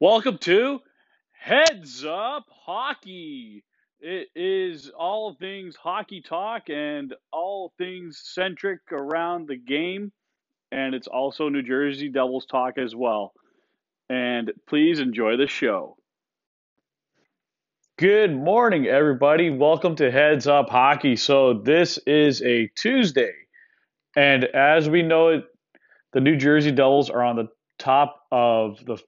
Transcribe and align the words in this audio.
Welcome 0.00 0.38
to 0.42 0.78
Heads 1.32 2.04
Up 2.04 2.44
Hockey. 2.64 3.64
It 3.98 4.28
is 4.36 4.92
all 4.96 5.34
things 5.34 5.74
hockey 5.74 6.22
talk 6.22 6.70
and 6.70 7.12
all 7.32 7.72
things 7.78 8.20
centric 8.22 8.78
around 8.92 9.48
the 9.48 9.56
game, 9.56 10.12
and 10.70 10.94
it's 10.94 11.08
also 11.08 11.48
New 11.48 11.64
Jersey 11.64 12.10
Devils 12.10 12.46
talk 12.46 12.78
as 12.78 12.94
well. 12.94 13.32
And 14.08 14.52
please 14.68 15.00
enjoy 15.00 15.36
the 15.36 15.48
show. 15.48 15.96
Good 17.98 18.32
morning, 18.32 18.86
everybody. 18.86 19.50
Welcome 19.50 19.96
to 19.96 20.12
Heads 20.12 20.46
Up 20.46 20.70
Hockey. 20.70 21.16
So, 21.16 21.54
this 21.54 21.98
is 22.06 22.40
a 22.42 22.70
Tuesday, 22.76 23.32
and 24.14 24.44
as 24.44 24.88
we 24.88 25.02
know 25.02 25.30
it, 25.30 25.44
the 26.12 26.20
New 26.20 26.36
Jersey 26.36 26.70
Devils 26.70 27.10
are 27.10 27.24
on 27.24 27.34
the 27.34 27.48
top 27.80 28.22
of 28.30 28.78
the 28.86 28.98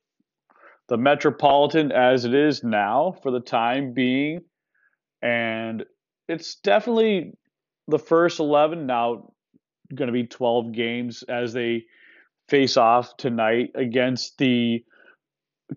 the 0.90 0.98
Metropolitan 0.98 1.92
as 1.92 2.24
it 2.24 2.34
is 2.34 2.64
now 2.64 3.14
for 3.22 3.30
the 3.30 3.40
time 3.40 3.94
being. 3.94 4.40
And 5.22 5.84
it's 6.28 6.56
definitely 6.56 7.32
the 7.86 7.98
first 7.98 8.40
11 8.40 8.86
now 8.86 9.32
going 9.94 10.08
to 10.08 10.12
be 10.12 10.26
12 10.26 10.72
games 10.72 11.22
as 11.22 11.52
they 11.52 11.84
face 12.48 12.76
off 12.76 13.16
tonight 13.16 13.70
against 13.76 14.36
the 14.38 14.84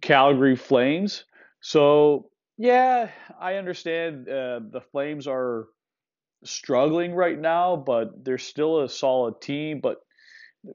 Calgary 0.01 0.55
Flames. 0.55 1.25
So, 1.61 2.29
yeah, 2.57 3.11
I 3.39 3.55
understand 3.55 4.27
uh, 4.27 4.61
the 4.67 4.81
Flames 4.91 5.27
are 5.27 5.67
struggling 6.43 7.13
right 7.13 7.39
now, 7.39 7.75
but 7.75 8.25
they're 8.25 8.39
still 8.39 8.81
a 8.81 8.89
solid 8.89 9.41
team. 9.41 9.79
But 9.79 9.97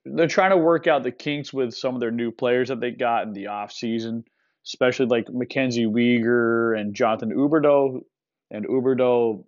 they're 0.04 0.26
trying 0.26 0.50
to 0.50 0.56
work 0.56 0.86
out 0.86 1.02
the 1.02 1.12
kinks 1.12 1.52
with 1.52 1.74
some 1.74 1.94
of 1.94 2.00
their 2.00 2.10
new 2.10 2.30
players 2.30 2.68
that 2.68 2.80
they 2.80 2.90
got 2.90 3.26
in 3.26 3.32
the 3.32 3.44
offseason, 3.44 4.24
especially 4.66 5.06
like 5.06 5.28
Mackenzie 5.30 5.86
Weegar 5.86 6.78
and 6.78 6.94
Jonathan 6.94 7.30
Huberdeau. 7.30 8.00
And 8.50 8.66
Huberdeau 8.66 9.44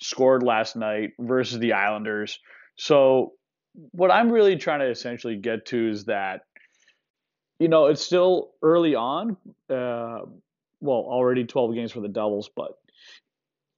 scored 0.00 0.42
last 0.42 0.76
night 0.76 1.10
versus 1.18 1.58
the 1.58 1.72
Islanders. 1.74 2.38
So, 2.76 3.32
what 3.92 4.10
I'm 4.10 4.30
really 4.30 4.56
trying 4.56 4.80
to 4.80 4.90
essentially 4.90 5.36
get 5.36 5.66
to 5.66 5.90
is 5.90 6.06
that, 6.06 6.42
you 7.60 7.68
know, 7.68 7.86
it's 7.86 8.02
still 8.02 8.50
early 8.62 8.94
on. 8.94 9.36
Uh, 9.70 10.20
well, 10.80 11.04
already 11.06 11.44
12 11.44 11.74
games 11.74 11.92
for 11.92 12.00
the 12.00 12.08
Devils, 12.08 12.50
but 12.54 12.72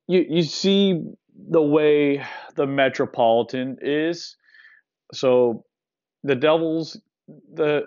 you, 0.07 0.25
you 0.29 0.43
see 0.43 1.03
the 1.49 1.63
way 1.63 2.25
the 2.57 2.67
Metropolitan 2.67 3.79
is. 3.81 4.37
So 5.13 5.65
the 6.23 6.35
Devils, 6.35 7.01
the 7.53 7.85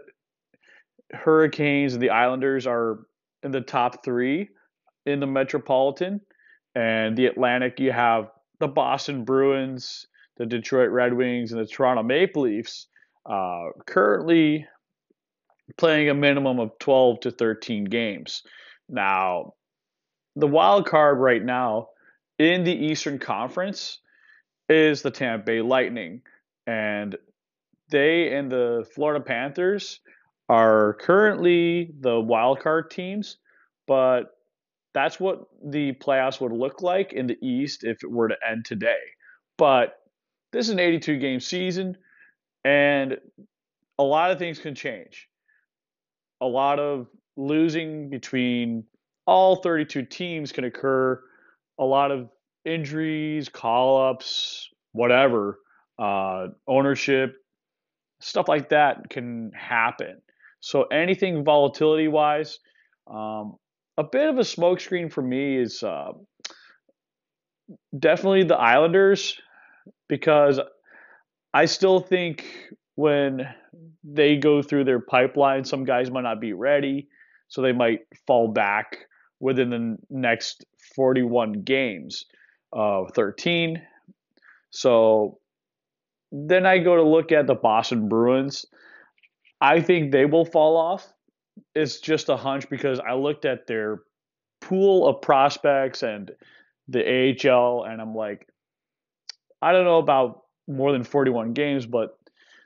Hurricanes, 1.12 1.94
and 1.94 2.02
the 2.02 2.10
Islanders 2.10 2.66
are 2.68 3.00
in 3.44 3.52
the 3.52 3.62
top 3.62 4.04
three 4.04 4.50
in 5.06 5.20
the 5.20 5.28
Metropolitan. 5.28 6.22
And 6.76 7.16
the 7.16 7.28
Atlantic, 7.28 7.80
you 7.80 7.92
have 7.92 8.32
the 8.60 8.68
Boston 8.68 9.26
Bruins, 9.26 10.08
the 10.38 10.46
Detroit 10.46 10.90
Red 10.90 11.14
Wings, 11.14 11.52
and 11.52 11.62
the 11.62 11.68
Toronto 11.68 12.02
Maple 12.02 12.44
Leafs 12.44 12.88
uh, 13.26 13.66
currently 13.86 14.68
playing 15.78 16.10
a 16.10 16.14
minimum 16.14 16.60
of 16.60 16.78
12 16.80 17.22
to 17.22 17.32
13 17.32 17.86
games. 17.86 18.44
Now, 18.90 19.54
the 20.36 20.48
wild 20.48 20.88
card 20.88 21.20
right 21.20 21.44
now 21.44 21.90
in 22.40 22.64
the 22.64 22.74
Eastern 22.74 23.20
Conference 23.20 24.00
is 24.68 25.02
the 25.02 25.12
Tampa 25.12 25.46
Bay 25.46 25.62
Lightning. 25.62 26.22
And 26.66 27.16
they 27.94 28.36
and 28.36 28.52
the 28.52 28.86
Florida 28.94 29.24
Panthers 29.24 30.02
are 30.50 30.98
currently 31.00 31.94
the 32.02 32.20
wild 32.20 32.60
card 32.60 32.92
teams, 32.92 33.38
but 33.88 34.32
that's 34.94 35.20
what 35.20 35.46
the 35.64 35.94
playoffs 35.94 36.42
would 36.42 36.52
look 36.52 36.82
like 36.82 37.14
in 37.14 37.28
the 37.28 37.38
East 37.42 37.84
if 37.84 38.04
it 38.04 38.12
were 38.12 38.28
to 38.28 38.36
end 38.46 38.66
today. 38.66 39.00
But 39.58 39.96
this 40.52 40.68
is 40.68 40.74
an 40.74 40.80
82 40.80 41.20
game 41.20 41.40
season, 41.40 41.96
and 42.66 43.18
a 43.98 44.04
lot 44.04 44.32
of 44.32 44.40
things 44.40 44.60
can 44.60 44.76
change. 44.76 45.30
A 46.42 46.46
lot 46.48 46.80
of 46.80 47.08
losing 47.38 48.10
between 48.10 48.84
all 49.26 49.58
32 49.58 50.04
teams 50.06 50.52
can 50.52 50.64
occur. 50.64 51.22
A 51.80 51.86
lot 51.86 52.12
of 52.12 52.30
injuries, 52.66 53.50
call 53.50 54.10
ups, 54.10 54.70
whatever, 54.92 55.60
uh, 56.00 56.48
ownership 56.68 57.38
stuff 58.24 58.48
like 58.48 58.70
that 58.70 59.10
can 59.10 59.52
happen. 59.54 60.22
So 60.62 60.84
anything 60.84 61.44
volatility 61.44 62.08
wise, 62.08 62.60
um, 63.08 63.58
a 63.98 64.04
bit 64.04 64.30
of 64.30 64.38
a 64.38 64.42
smokescreen 64.42 65.12
for 65.12 65.22
me 65.22 65.58
is 65.58 65.84
uh, 65.84 66.14
definitely 67.98 68.44
the 68.44 68.56
Islanders 68.56 69.40
because 70.08 70.60
I 71.54 71.66
still 71.66 72.00
think 72.00 72.46
when 72.96 73.48
they 74.04 74.38
go 74.38 74.62
through 74.62 74.86
their 74.86 75.02
pipeline, 75.02 75.66
some 75.66 75.84
guys 75.84 76.10
might 76.10 76.22
not 76.22 76.40
be 76.40 76.54
ready, 76.54 77.10
so 77.50 77.62
they 77.62 77.74
might 77.74 78.00
fall 78.26 78.48
back 78.48 78.98
within 79.42 79.70
the 79.70 79.98
next 80.10 80.66
41 80.96 81.64
games 81.64 82.24
of 82.72 83.12
13. 83.14 83.82
So 84.72 85.40
then 86.34 86.66
I 86.66 86.80
go 86.80 86.96
to 86.96 87.04
look 87.04 87.32
at 87.32 87.46
the 87.46 87.54
Boston 87.54 88.10
Bruins. 88.10 88.66
I 89.62 89.80
think 89.82 90.12
they 90.12 90.26
will 90.26 90.46
fall 90.46 90.76
off. 90.76 91.14
It's 91.76 92.00
just 92.00 92.28
a 92.28 92.36
hunch 92.36 92.68
because 92.70 93.00
I 93.00 93.14
looked 93.14 93.46
at 93.46 93.68
their 93.68 94.02
pool 94.60 95.08
of 95.08 95.22
prospects 95.22 96.02
and 96.02 96.32
the 96.88 97.38
AHL, 97.48 97.84
and 97.84 98.02
I'm 98.02 98.16
like, 98.16 98.48
I 99.62 99.72
don't 99.72 99.86
know 99.86 100.00
about 100.00 100.42
more 100.68 100.92
than 100.92 101.04
41 101.04 101.54
games, 101.54 101.86
but 101.86 102.18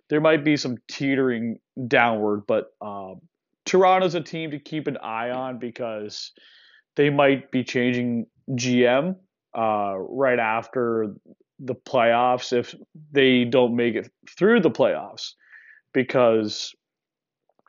there 0.10 0.22
might 0.22 0.46
be 0.46 0.56
some 0.56 0.78
teetering 0.88 1.60
downward. 1.88 2.48
But 2.48 2.72
um, 2.82 3.20
Toronto's 3.66 4.16
a 4.16 4.22
team 4.22 4.52
to 4.52 4.60
keep 4.60 4.88
an 4.88 4.98
eye 4.98 5.30
on 5.30 5.60
because 5.60 6.32
they 6.96 7.10
might 7.10 7.52
be 7.52 7.66
changing 7.66 8.28
GM 8.52 9.18
uh, 9.56 9.96
right 9.98 10.40
after 10.40 11.14
the 11.60 11.76
playoffs 11.76 12.54
if 12.54 12.76
they 13.12 13.44
don't 13.44 13.76
make 13.76 13.96
it 13.96 14.10
through 14.30 14.60
the 14.60 14.72
playoffs 14.72 15.34
because 15.94 16.76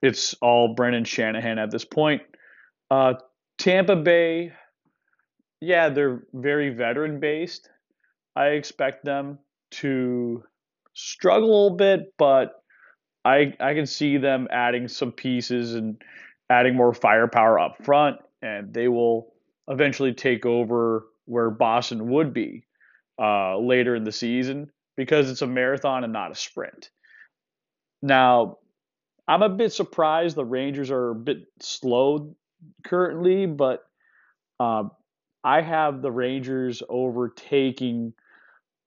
it's 0.03 0.34
all 0.43 0.75
Brendan 0.75 1.04
Shanahan 1.04 1.59
at 1.59 1.71
this 1.71 1.84
point. 1.84 2.22
Uh, 2.91 3.15
Tampa 3.56 3.97
Bay, 3.97 4.53
yeah, 5.60 5.88
they're 5.88 6.22
very 6.32 6.71
veteran 6.71 7.21
based. 7.21 7.69
I 8.37 8.48
expect 8.48 9.04
them 9.04 9.38
to 9.71 10.44
struggle 10.94 11.48
a 11.48 11.53
little 11.53 11.77
bit, 11.77 12.15
but 12.19 12.62
I 13.25 13.54
I 13.59 13.75
can 13.75 13.87
see 13.87 14.19
them 14.19 14.47
adding 14.50 14.87
some 14.88 15.12
pieces 15.12 15.75
and 15.75 16.00
adding 16.48 16.77
more 16.77 16.94
firepower 16.94 17.59
up 17.59 17.84
front, 17.84 18.19
and 18.43 18.72
they 18.72 18.88
will 18.88 19.32
eventually 19.66 20.15
take 20.15 20.47
over 20.47 21.06
where 21.25 21.50
Boston 21.50 22.09
would 22.09 22.32
be 22.32 22.65
uh, 23.19 23.59
later 23.59 23.95
in 23.95 24.05
the 24.05 24.12
season 24.12 24.71
because 24.97 25.31
it's 25.31 25.43
a 25.43 25.47
marathon 25.47 26.05
and 26.05 26.12
not 26.12 26.31
a 26.31 26.34
sprint. 26.34 26.91
Now, 28.03 28.59
I'm 29.27 29.43
a 29.43 29.49
bit 29.49 29.73
surprised 29.73 30.37
the 30.37 30.45
Rangers 30.45 30.91
are 30.91 31.11
a 31.11 31.15
bit 31.15 31.47
slow 31.61 32.34
currently, 32.84 33.47
but 33.47 33.84
um, 34.59 34.91
I 35.45 35.61
have 35.61 36.03
the 36.03 36.11
Rangers 36.11 36.83
overtaking 36.89 38.15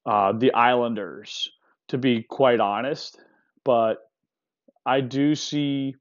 uh, 0.05 0.33
the 0.33 0.53
Islanders, 0.53 1.49
to 1.89 1.97
be 1.97 2.23
quite 2.23 2.59
honest. 2.59 3.19
But 3.63 3.99
I 4.85 5.01
do 5.01 5.35
see 5.35 5.95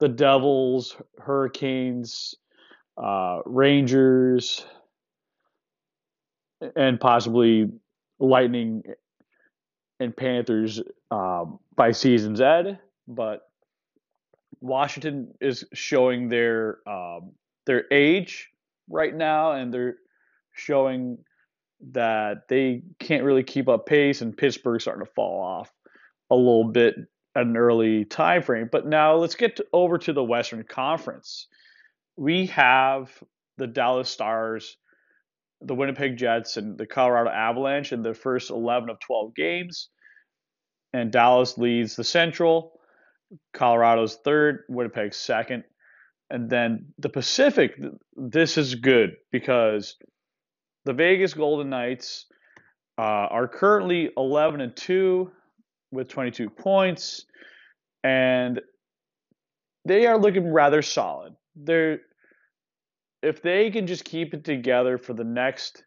the 0.00 0.08
Devils, 0.08 0.96
Hurricanes, 1.18 2.34
uh, 2.96 3.40
Rangers, 3.46 4.64
and 6.76 7.00
possibly 7.00 7.70
Lightning 8.18 8.82
and 9.98 10.16
Panthers 10.16 10.80
um, 11.10 11.58
by 11.74 11.92
season's 11.92 12.40
end, 12.40 12.78
but 13.08 13.42
Washington 14.60 15.34
is 15.40 15.64
showing 15.72 16.28
their 16.28 16.78
um, 16.88 17.32
their 17.66 17.84
age 17.90 18.50
right 18.88 19.14
now, 19.14 19.52
and 19.52 19.72
they're 19.72 19.96
showing 20.52 21.18
that 21.92 22.48
they 22.48 22.82
can't 22.98 23.24
really 23.24 23.42
keep 23.42 23.68
up 23.68 23.86
pace, 23.86 24.20
and 24.20 24.36
Pittsburgh's 24.36 24.84
starting 24.84 25.04
to 25.04 25.12
fall 25.12 25.42
off 25.42 25.72
a 26.30 26.36
little 26.36 26.64
bit 26.64 26.96
at 27.34 27.46
an 27.46 27.56
early 27.56 28.04
time 28.04 28.42
frame. 28.42 28.68
But 28.70 28.86
now 28.86 29.14
let's 29.14 29.34
get 29.34 29.56
to, 29.56 29.66
over 29.72 29.98
to 29.98 30.12
the 30.12 30.24
Western 30.24 30.62
Conference. 30.64 31.46
We 32.16 32.46
have 32.46 33.10
the 33.56 33.66
Dallas 33.66 34.08
Stars 34.08 34.76
the 35.60 35.74
Winnipeg 35.74 36.16
Jets 36.16 36.56
and 36.56 36.78
the 36.78 36.86
Colorado 36.86 37.30
Avalanche 37.30 37.92
in 37.92 38.02
the 38.02 38.14
first 38.14 38.50
11 38.50 38.90
of 38.90 38.98
12 39.00 39.34
games. 39.34 39.88
And 40.92 41.12
Dallas 41.12 41.58
leads 41.58 41.96
the 41.96 42.04
Central. 42.04 42.80
Colorado's 43.52 44.16
third, 44.24 44.64
Winnipeg's 44.68 45.16
second. 45.16 45.64
And 46.30 46.48
then 46.48 46.92
the 46.98 47.08
Pacific, 47.08 47.78
this 48.16 48.56
is 48.56 48.74
good 48.76 49.16
because 49.30 49.96
the 50.84 50.92
Vegas 50.92 51.34
Golden 51.34 51.70
Knights 51.70 52.26
uh, 52.98 53.02
are 53.30 53.48
currently 53.48 54.10
11 54.16 54.60
and 54.60 54.76
2 54.76 55.30
with 55.92 56.08
22 56.08 56.50
points, 56.50 57.24
and 58.04 58.60
they 59.84 60.06
are 60.06 60.18
looking 60.18 60.52
rather 60.52 60.82
solid. 60.82 61.34
They're 61.56 62.00
if 63.22 63.42
they 63.42 63.70
can 63.70 63.86
just 63.86 64.04
keep 64.04 64.34
it 64.34 64.44
together 64.44 64.98
for 64.98 65.12
the 65.12 65.24
next 65.24 65.84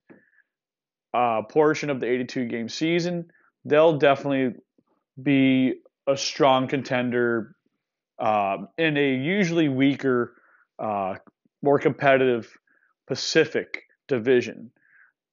uh, 1.14 1.42
portion 1.44 1.90
of 1.90 2.00
the 2.00 2.08
82 2.08 2.46
game 2.46 2.70
season, 2.70 3.26
they'll 3.66 3.98
definitely 3.98 4.60
be 5.22 5.76
a 6.08 6.18
strong 6.18 6.68
contender 6.68 7.56
uh, 8.20 8.58
in 8.78 8.98
a 8.98 9.16
usually 9.16 9.70
weaker, 9.70 10.36
uh, 10.80 11.16
more 11.62 11.80
competitive 11.80 12.52
Pacific 13.08 13.84
division. 14.08 14.72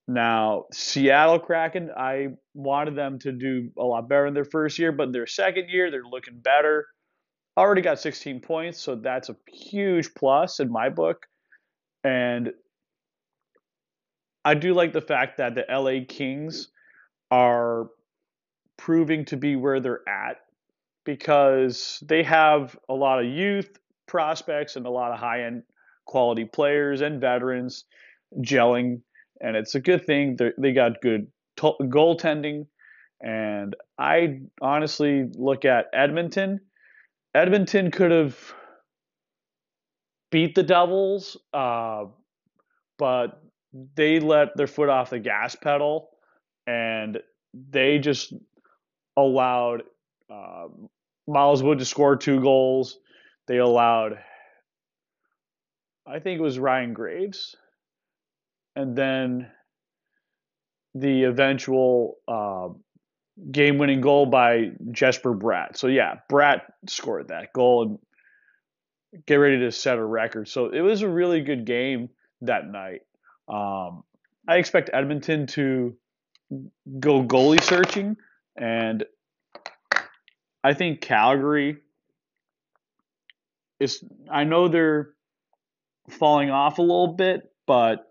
Now, 0.08 0.64
Seattle 0.72 1.38
Kraken, 1.38 1.90
I 1.96 2.28
wanted 2.54 2.96
them 2.96 3.18
to 3.20 3.32
do 3.32 3.70
a 3.78 3.84
lot 3.84 4.08
better 4.08 4.26
in 4.26 4.34
their 4.34 4.44
first 4.44 4.78
year, 4.78 4.90
but 4.90 5.04
in 5.04 5.12
their 5.12 5.26
second 5.26 5.68
year, 5.68 5.90
they're 5.90 6.02
looking 6.02 6.40
better. 6.40 6.86
Already 7.56 7.82
got 7.82 8.00
16 8.00 8.40
points, 8.40 8.80
so 8.80 8.96
that's 8.96 9.28
a 9.28 9.36
huge 9.46 10.12
plus 10.14 10.58
in 10.58 10.70
my 10.70 10.88
book. 10.88 11.26
And 12.04 12.52
I 14.44 14.54
do 14.54 14.74
like 14.74 14.92
the 14.92 15.00
fact 15.00 15.38
that 15.38 15.54
the 15.54 15.64
LA 15.68 16.04
Kings 16.08 16.68
are 17.30 17.88
proving 18.78 19.24
to 19.26 19.36
be 19.36 19.56
where 19.56 19.80
they're 19.80 20.08
at 20.08 20.38
because 21.04 22.02
they 22.06 22.22
have 22.22 22.78
a 22.88 22.94
lot 22.94 23.20
of 23.20 23.26
youth 23.26 23.78
prospects 24.06 24.76
and 24.76 24.86
a 24.86 24.90
lot 24.90 25.12
of 25.12 25.18
high 25.18 25.44
end 25.44 25.62
quality 26.06 26.44
players 26.44 27.00
and 27.00 27.20
veterans 27.20 27.84
gelling. 28.38 29.02
And 29.40 29.56
it's 29.56 29.74
a 29.74 29.80
good 29.80 30.06
thing. 30.06 30.36
They're, 30.36 30.54
they 30.58 30.72
got 30.72 31.00
good 31.02 31.28
goaltending. 31.58 32.66
And 33.20 33.76
I 33.98 34.40
honestly 34.62 35.26
look 35.34 35.64
at 35.64 35.86
Edmonton. 35.92 36.60
Edmonton 37.34 37.90
could 37.90 38.10
have 38.10 38.54
beat 40.30 40.54
the 40.54 40.62
Devils, 40.62 41.36
uh, 41.52 42.04
but 42.98 43.42
they 43.94 44.20
let 44.20 44.56
their 44.56 44.66
foot 44.66 44.88
off 44.88 45.10
the 45.10 45.18
gas 45.18 45.54
pedal 45.54 46.10
and 46.66 47.18
they 47.70 47.98
just 47.98 48.32
allowed 49.16 49.82
uh, 50.32 50.68
Miles 51.26 51.62
Wood 51.62 51.78
to 51.78 51.84
score 51.84 52.16
two 52.16 52.40
goals. 52.40 52.98
They 53.46 53.58
allowed, 53.58 54.18
I 56.06 56.20
think 56.20 56.38
it 56.38 56.42
was 56.42 56.58
Ryan 56.58 56.92
Graves, 56.92 57.56
and 58.76 58.96
then 58.96 59.50
the 60.94 61.24
eventual 61.24 62.16
uh, 62.28 62.68
game-winning 63.50 64.00
goal 64.00 64.26
by 64.26 64.70
Jesper 64.90 65.34
Bratt. 65.34 65.76
So 65.76 65.86
yeah, 65.86 66.16
Bratt 66.30 66.62
scored 66.88 67.28
that 67.28 67.52
goal 67.52 68.00
get 69.26 69.36
ready 69.36 69.58
to 69.60 69.72
set 69.72 69.98
a 69.98 70.04
record. 70.04 70.48
So 70.48 70.66
it 70.66 70.80
was 70.80 71.02
a 71.02 71.08
really 71.08 71.40
good 71.40 71.64
game 71.64 72.08
that 72.42 72.66
night. 72.66 73.02
Um, 73.48 74.04
I 74.48 74.56
expect 74.56 74.90
Edmonton 74.92 75.46
to 75.48 75.96
go 76.98 77.22
goalie 77.24 77.62
searching, 77.62 78.16
and 78.56 79.04
I 80.62 80.74
think 80.74 81.00
Calgary 81.00 81.78
is. 83.78 84.02
I 84.30 84.44
know 84.44 84.68
they're 84.68 85.10
falling 86.08 86.50
off 86.50 86.78
a 86.78 86.82
little 86.82 87.14
bit, 87.14 87.52
but 87.66 88.08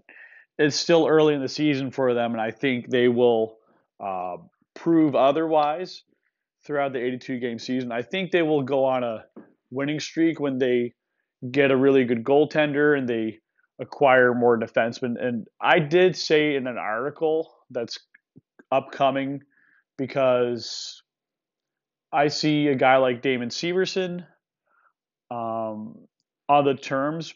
it's 0.57 0.75
still 0.75 1.07
early 1.07 1.33
in 1.33 1.41
the 1.41 1.49
season 1.49 1.91
for 1.91 2.13
them, 2.13 2.33
and 2.33 2.41
I 2.41 2.51
think 2.51 2.89
they 2.89 3.07
will 3.07 3.57
uh, 3.99 4.37
prove 4.73 5.15
otherwise 5.15 6.03
throughout 6.63 6.93
the 6.93 6.99
82 6.99 7.39
game 7.39 7.59
season. 7.59 7.91
I 7.91 8.01
think 8.01 8.31
they 8.31 8.41
will 8.41 8.63
go 8.63 8.85
on 8.85 9.03
a 9.03 9.25
winning 9.71 10.00
streak 10.00 10.39
when 10.39 10.57
they 10.57 10.94
get 11.51 11.71
a 11.71 11.77
really 11.77 12.06
good 12.06 12.24
goaltender 12.24 12.98
and 12.98 13.07
they 13.07 13.39
acquire 13.80 14.33
more 14.33 14.60
defensemen. 14.60 15.16
And 15.19 15.48
I 15.62 15.80
did 15.80 16.16
say 16.16 16.56
in 16.56 16.68
an 16.68 16.77
article 16.77 17.54
that's 17.69 18.00
upcoming 18.71 19.42
because 19.98 21.01
I 22.12 22.27
see 22.27 22.68
a 22.68 22.75
guy 22.75 22.98
like 22.98 23.21
Damon 23.21 23.50
Severson 23.50 24.25
um, 25.31 25.95
on 26.48 26.66
the 26.66 26.75
terms 26.75 27.33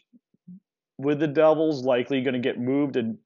with 0.98 1.20
the 1.20 1.26
Devils, 1.26 1.84
likely 1.84 2.22
going 2.22 2.34
to 2.34 2.40
get 2.40 2.58
moved. 2.58 2.96
And 2.96 3.18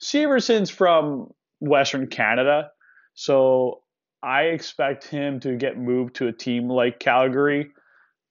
Severson's 0.00 0.70
from 0.70 1.30
Western 1.60 2.08
Canada, 2.08 2.70
so 3.14 3.82
I 4.22 4.42
expect 4.42 5.06
him 5.06 5.40
to 5.40 5.56
get 5.56 5.78
moved 5.78 6.16
to 6.16 6.28
a 6.28 6.32
team 6.32 6.68
like 6.68 6.98
Calgary, 6.98 7.70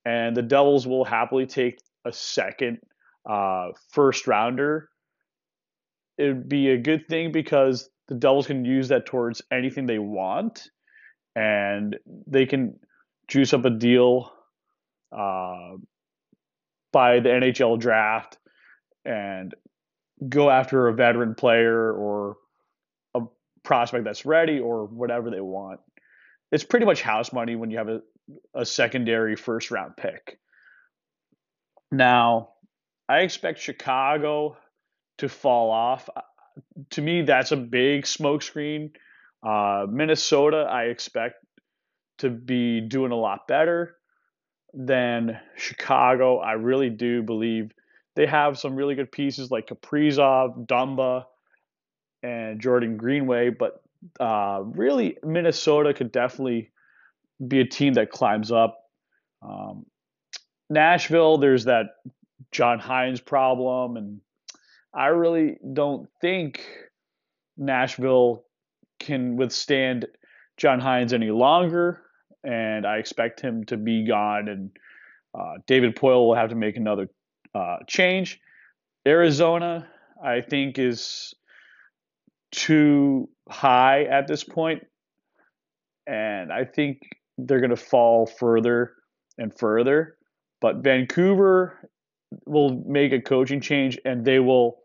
and 0.05 0.35
the 0.35 0.41
Devils 0.41 0.87
will 0.87 1.03
happily 1.03 1.45
take 1.45 1.79
a 2.05 2.11
second 2.11 2.79
uh, 3.29 3.69
first 3.89 4.27
rounder. 4.27 4.89
It 6.17 6.27
would 6.27 6.49
be 6.49 6.69
a 6.69 6.77
good 6.77 7.07
thing 7.07 7.31
because 7.31 7.89
the 8.07 8.15
Devils 8.15 8.47
can 8.47 8.63
use 8.63 8.89
that 8.89 9.05
towards 9.05 9.41
anything 9.51 9.85
they 9.85 9.99
want, 9.99 10.69
and 11.35 11.97
they 12.27 12.45
can 12.45 12.79
juice 13.27 13.53
up 13.53 13.65
a 13.65 13.71
deal 13.71 14.31
uh, 15.11 15.73
by 16.93 17.19
the 17.19 17.29
NHL 17.29 17.79
draft 17.79 18.37
and 19.03 19.53
go 20.29 20.49
after 20.49 20.87
a 20.87 20.93
veteran 20.93 21.35
player 21.35 21.91
or 21.91 22.37
a 23.15 23.21
prospect 23.63 24.05
that's 24.05 24.25
ready 24.25 24.59
or 24.59 24.85
whatever 24.85 25.29
they 25.29 25.41
want. 25.41 25.79
It's 26.51 26.63
pretty 26.63 26.85
much 26.85 27.01
house 27.01 27.33
money 27.33 27.55
when 27.55 27.71
you 27.71 27.77
have 27.79 27.89
a, 27.89 28.01
a 28.53 28.65
secondary 28.65 29.35
first 29.35 29.71
round 29.71 29.95
pick. 29.97 30.39
Now, 31.91 32.49
I 33.07 33.19
expect 33.19 33.59
Chicago 33.59 34.57
to 35.19 35.29
fall 35.29 35.71
off. 35.71 36.09
Uh, 36.15 36.21
to 36.91 37.01
me, 37.01 37.21
that's 37.21 37.51
a 37.51 37.57
big 37.57 38.03
smokescreen. 38.03 38.91
Uh, 39.43 39.85
Minnesota, 39.89 40.67
I 40.69 40.85
expect 40.85 41.35
to 42.19 42.29
be 42.29 42.81
doing 42.81 43.11
a 43.11 43.17
lot 43.17 43.47
better 43.47 43.95
than 44.73 45.39
Chicago. 45.55 46.39
I 46.39 46.53
really 46.53 46.89
do 46.89 47.21
believe 47.21 47.71
they 48.15 48.25
have 48.25 48.57
some 48.57 48.75
really 48.75 48.95
good 48.95 49.11
pieces 49.11 49.51
like 49.51 49.67
Kaprizov, 49.67 50.65
Dumba, 50.65 51.25
and 52.23 52.59
Jordan 52.59 52.97
Greenway, 52.97 53.49
but 53.49 53.83
uh, 54.19 54.61
really 54.63 55.17
Minnesota 55.23 55.93
could 55.93 56.11
definitely 56.11 56.71
be 57.45 57.59
a 57.59 57.65
team 57.65 57.93
that 57.93 58.11
climbs 58.11 58.51
up. 58.51 58.79
Um, 59.41 59.85
Nashville, 60.69 61.37
there's 61.37 61.65
that 61.65 61.87
John 62.51 62.79
Hynes 62.79 63.23
problem, 63.23 63.97
and 63.97 64.21
I 64.93 65.07
really 65.07 65.57
don't 65.73 66.07
think 66.21 66.65
Nashville 67.57 68.45
can 68.99 69.35
withstand 69.35 70.07
John 70.57 70.79
Hynes 70.79 71.13
any 71.13 71.31
longer, 71.31 72.01
and 72.43 72.85
I 72.85 72.97
expect 72.97 73.41
him 73.41 73.65
to 73.65 73.77
be 73.77 74.05
gone. 74.07 74.47
And 74.47 74.71
uh, 75.37 75.55
David 75.67 75.95
Poile 75.95 76.27
will 76.27 76.35
have 76.35 76.49
to 76.49 76.55
make 76.55 76.77
another 76.77 77.09
uh, 77.53 77.77
change. 77.87 78.39
Arizona, 79.07 79.87
I 80.23 80.41
think, 80.41 80.79
is 80.79 81.33
too 82.51 83.29
high 83.49 84.03
at 84.03 84.27
this 84.27 84.43
point, 84.43 84.87
and 86.07 86.51
I 86.51 86.65
think 86.65 87.01
they're 87.37 87.59
going 87.59 87.69
to 87.69 87.75
fall 87.75 88.25
further 88.25 88.93
and 89.37 89.57
further. 89.57 90.17
But 90.61 90.77
Vancouver 90.77 91.89
will 92.45 92.83
make 92.87 93.11
a 93.11 93.21
coaching 93.21 93.61
change 93.61 93.99
and 94.05 94.25
they 94.25 94.39
will 94.39 94.77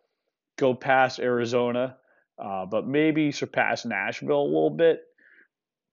go 0.59 0.75
past 0.75 1.21
Arizona, 1.21 1.97
uh, 2.43 2.67
but 2.67 2.87
maybe 2.87 3.33
surpass 3.33 3.85
Nashville 3.85 4.43
a 4.43 4.45
little 4.45 4.71
bit, 4.71 5.01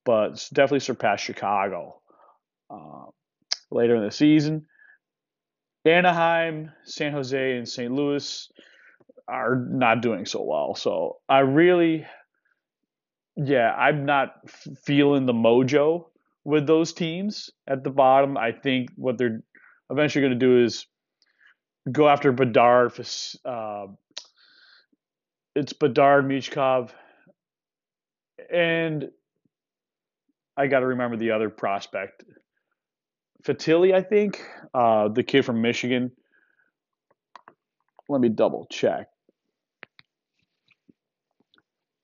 but 0.05 0.33
definitely 0.53 0.81
surpass 0.81 1.21
Chicago 1.21 2.01
uh, 2.69 3.05
later 3.71 3.95
in 3.95 4.03
the 4.03 4.11
season. 4.11 4.65
Anaheim, 5.85 6.71
San 6.83 7.13
Jose, 7.13 7.57
and 7.57 7.67
St. 7.67 7.91
Louis 7.91 8.51
are 9.27 9.55
not 9.55 10.01
doing 10.01 10.25
so 10.25 10.43
well. 10.43 10.75
So 10.75 11.17
I 11.29 11.39
really, 11.39 12.05
yeah, 13.37 13.73
I'm 13.73 14.05
not 14.05 14.33
feeling 14.85 15.25
the 15.25 15.33
mojo 15.33 16.07
with 16.47 16.65
those 16.65 16.93
teams 16.93 17.49
at 17.67 17.83
the 17.83 17.89
bottom. 17.89 18.37
I 18.37 18.53
think 18.53 18.87
what 18.95 19.17
they're 19.17 19.43
eventually 19.89 20.21
going 20.21 20.39
to 20.39 20.45
do 20.45 20.63
is 20.63 20.87
go 21.91 22.07
after 22.07 22.31
Bedard. 22.31 22.93
Uh, 23.43 23.87
it's 25.57 25.73
Bedard, 25.73 26.25
Michkov, 26.25 26.91
and 28.49 29.09
I 30.55 30.67
got 30.67 30.79
to 30.79 30.85
remember 30.85 31.17
the 31.17 31.31
other 31.31 31.49
prospect, 31.49 32.23
Fantilli, 33.43 33.93
I 33.93 34.01
think, 34.01 34.41
uh, 34.73 35.09
the 35.09 35.23
kid 35.23 35.43
from 35.43 35.61
Michigan. 35.61 36.13
let 38.07 38.21
me 38.21 38.29
double 38.29 38.67
check. 38.71 39.07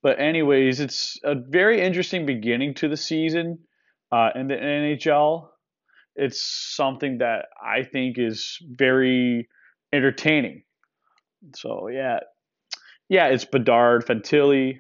But 0.02 0.20
anyways, 0.20 0.82
it's 0.82 1.18
a 1.24 1.34
very 1.34 1.80
interesting 1.80 2.26
beginning 2.26 2.74
to 2.76 2.90
the 2.90 2.98
season 2.98 3.60
uh, 4.14 4.30
in 4.36 4.48
the 4.48 4.56
NHL. 4.56 5.48
It's 6.16 6.46
something 6.46 7.18
that 7.18 7.48
I 7.62 7.82
think 7.82 8.20
is 8.20 8.60
very 8.62 9.50
entertaining. 9.92 10.64
So 11.56 11.88
yeah, 11.88 12.20
yeah, 13.10 13.28
it's 13.28 13.46
Bedard, 13.46 14.06
Fantilli, 14.06 14.78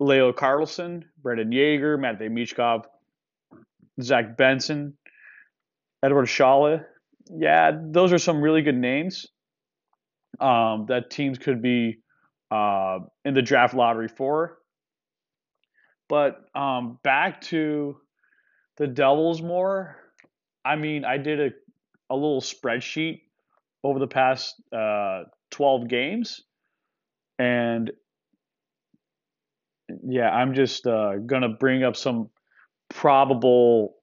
Leo 0.00 0.32
Carlsson, 0.32 1.04
Brendan 1.22 1.52
Yager, 1.52 1.98
Matvey 1.98 2.28
Michkov, 2.28 2.86
Zach 4.00 4.36
Benson, 4.38 4.96
Edward 6.02 6.26
Šale. 6.26 6.84
Yeah, 7.30 7.72
those 7.78 8.12
are 8.12 8.18
some 8.18 8.40
really 8.40 8.62
good 8.62 8.76
names 8.76 9.26
um, 10.40 10.86
that 10.88 11.10
teams 11.10 11.38
could 11.38 11.60
be 11.60 11.98
uh, 12.50 13.00
in 13.24 13.34
the 13.34 13.42
draft 13.42 13.74
lottery 13.74 14.08
for. 14.08 14.58
But 16.08 16.44
um, 16.54 16.98
back 17.02 17.40
to 17.42 17.96
the 18.76 18.86
Devils 18.86 19.42
more. 19.42 19.96
I 20.64 20.76
mean, 20.76 21.04
I 21.04 21.18
did 21.18 21.40
a, 21.40 21.50
a 22.10 22.14
little 22.14 22.40
spreadsheet 22.40 23.22
over 23.82 23.98
the 23.98 24.06
past 24.06 24.54
uh, 24.72 25.24
12 25.50 25.88
games. 25.88 26.42
And 27.38 27.92
yeah, 30.06 30.30
I'm 30.30 30.54
just 30.54 30.86
uh, 30.86 31.16
going 31.16 31.42
to 31.42 31.48
bring 31.48 31.84
up 31.84 31.96
some 31.96 32.30
probable 32.88 33.96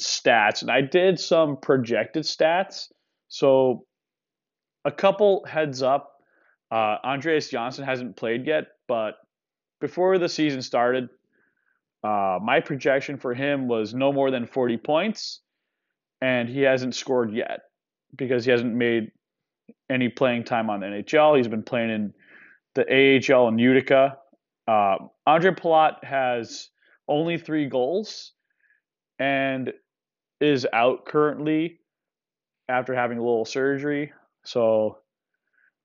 stats. 0.00 0.62
And 0.62 0.70
I 0.70 0.80
did 0.80 1.18
some 1.18 1.56
projected 1.56 2.24
stats. 2.24 2.86
So 3.28 3.86
a 4.84 4.92
couple 4.92 5.44
heads 5.46 5.82
up 5.82 6.14
uh, 6.74 6.98
Andreas 7.04 7.48
Johnsson 7.50 7.84
hasn't 7.84 8.16
played 8.16 8.46
yet, 8.46 8.64
but 8.88 9.14
before 9.80 10.18
the 10.18 10.28
season 10.28 10.60
started, 10.60 11.08
uh, 12.04 12.38
my 12.42 12.60
projection 12.60 13.16
for 13.16 13.32
him 13.32 13.66
was 13.66 13.94
no 13.94 14.12
more 14.12 14.30
than 14.30 14.46
40 14.46 14.76
points, 14.76 15.40
and 16.20 16.48
he 16.48 16.60
hasn't 16.60 16.94
scored 16.94 17.32
yet 17.32 17.60
because 18.14 18.44
he 18.44 18.50
hasn't 18.50 18.74
made 18.74 19.10
any 19.90 20.10
playing 20.10 20.44
time 20.44 20.68
on 20.68 20.80
the 20.80 20.86
NHL. 20.86 21.36
He's 21.36 21.48
been 21.48 21.62
playing 21.62 21.90
in 21.90 22.14
the 22.74 22.82
AHL 23.32 23.48
in 23.48 23.58
Utica. 23.58 24.18
Uh, 24.68 24.96
Andre 25.26 25.52
Palat 25.52 26.04
has 26.04 26.68
only 27.08 27.38
three 27.38 27.68
goals 27.68 28.32
and 29.18 29.72
is 30.40 30.66
out 30.72 31.06
currently 31.06 31.80
after 32.68 32.94
having 32.94 33.18
a 33.18 33.22
little 33.22 33.44
surgery. 33.46 34.12
So 34.44 34.98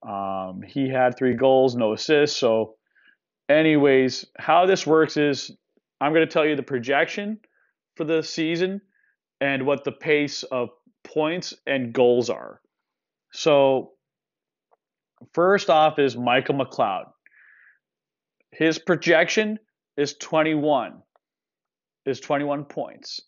um, 0.07 0.63
he 0.65 0.89
had 0.89 1.17
three 1.17 1.33
goals, 1.33 1.75
no 1.75 1.93
assists. 1.93 2.37
So, 2.37 2.75
anyways, 3.49 4.25
how 4.37 4.65
this 4.65 4.85
works 4.87 5.17
is 5.17 5.51
I'm 6.01 6.13
going 6.13 6.25
to 6.25 6.31
tell 6.31 6.45
you 6.45 6.55
the 6.55 6.63
projection 6.63 7.39
for 7.95 8.03
the 8.03 8.23
season 8.23 8.81
and 9.41 9.65
what 9.65 9.83
the 9.83 9.91
pace 9.91 10.43
of 10.43 10.69
points 11.03 11.53
and 11.65 11.93
goals 11.93 12.29
are. 12.29 12.61
So, 13.31 13.91
first 15.33 15.69
off 15.69 15.99
is 15.99 16.15
Michael 16.15 16.55
McLeod. 16.55 17.05
His 18.51 18.79
projection 18.79 19.59
is 19.97 20.15
21. 20.15 21.01
Is 22.05 22.19
21 22.19 22.65
points. 22.65 23.21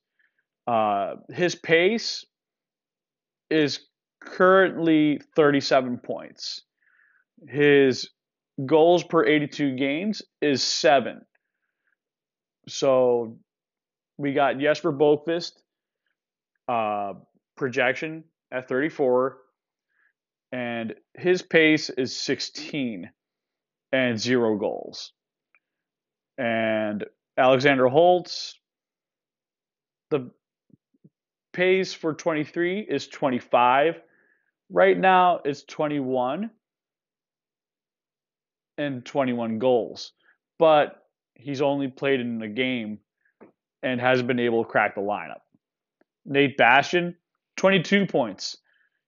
Uh, 0.66 1.16
his 1.30 1.56
pace 1.56 2.26
is 3.50 3.82
currently 4.24 5.20
37 5.36 5.98
points. 5.98 6.62
His 7.48 8.10
goals 8.66 9.04
per 9.04 9.26
82 9.26 9.76
games 9.76 10.22
is 10.42 10.64
seven. 10.64 11.22
So 12.68 13.38
we 14.18 14.34
got 14.34 14.60
Jesper 14.60 14.94
Boqvist 14.94 15.54
uh, 16.68 17.14
projection 17.58 18.24
at 18.52 18.68
34, 18.68 19.38
and 20.52 20.96
his 21.16 21.42
pace 21.42 21.90
is 21.90 22.18
16 22.18 23.10
and 23.92 24.20
zero 24.20 24.58
goals. 24.58 25.14
And 26.38 27.06
Alexander 27.38 27.88
Holtz, 27.88 28.56
the 30.10 30.32
pace 31.54 31.94
for 31.94 32.14
23 32.14 32.82
is 32.82 33.08
25 33.08 34.02
Right 34.74 34.98
now, 34.98 35.42
it's 35.44 35.64
21 35.64 36.50
and 38.78 39.06
21 39.06 39.60
goals, 39.60 40.14
but 40.58 41.01
he's 41.42 41.62
only 41.62 41.88
played 41.88 42.20
in 42.20 42.42
a 42.42 42.48
game 42.48 43.00
and 43.84 44.00
hasn't 44.00 44.28
been 44.28 44.40
able 44.40 44.64
to 44.64 44.70
crack 44.70 44.96
the 44.96 45.02
lineup. 45.02 45.42
Nate 46.26 46.58
Bastian, 46.58 47.16
22 47.58 48.06
points. 48.06 48.58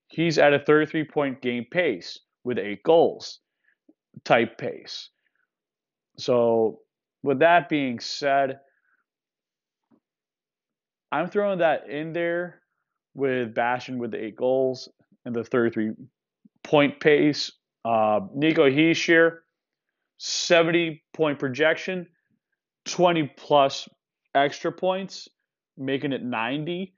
He's 0.08 0.38
at 0.38 0.54
a 0.54 0.60
33 0.60 1.06
point 1.06 1.42
game 1.42 1.66
pace 1.70 2.20
with 2.44 2.58
eight 2.58 2.84
goals 2.84 3.40
type 4.24 4.58
pace. 4.58 5.10
So, 6.18 6.80
with 7.24 7.40
that 7.40 7.70
being 7.70 8.00
said, 8.00 8.60
I'm 11.12 11.30
throwing 11.30 11.60
that 11.60 11.90
in 11.90 12.14
there 12.14 12.62
with 13.14 13.54
Bastian 13.54 13.98
with 13.98 14.12
the 14.12 14.24
eight 14.24 14.36
goals 14.36 14.90
and 15.26 15.34
the 15.36 15.44
33 15.44 15.92
point 16.64 17.00
pace. 17.00 17.52
Uh, 17.86 18.22
Nico 18.34 18.70
Hischier, 18.70 19.40
70 20.18 21.04
point 21.14 21.40
projection, 21.40 22.08
20 22.86 23.32
plus 23.38 23.88
extra 24.36 24.72
points, 24.72 25.30
making 25.78 26.14
it 26.14 26.24
90, 26.24 26.94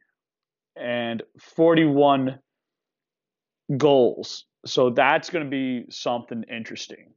and 0.76 1.24
41 1.40 2.40
goals. 3.78 4.46
So 4.66 4.90
that's 4.90 5.30
going 5.30 5.46
to 5.46 5.50
be 5.50 5.86
something 5.90 6.44
interesting. 6.52 7.14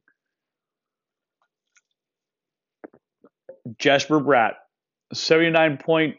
Jesper 3.77 4.19
Bratt, 4.19 4.53
79 5.13 5.77
point 5.77 6.17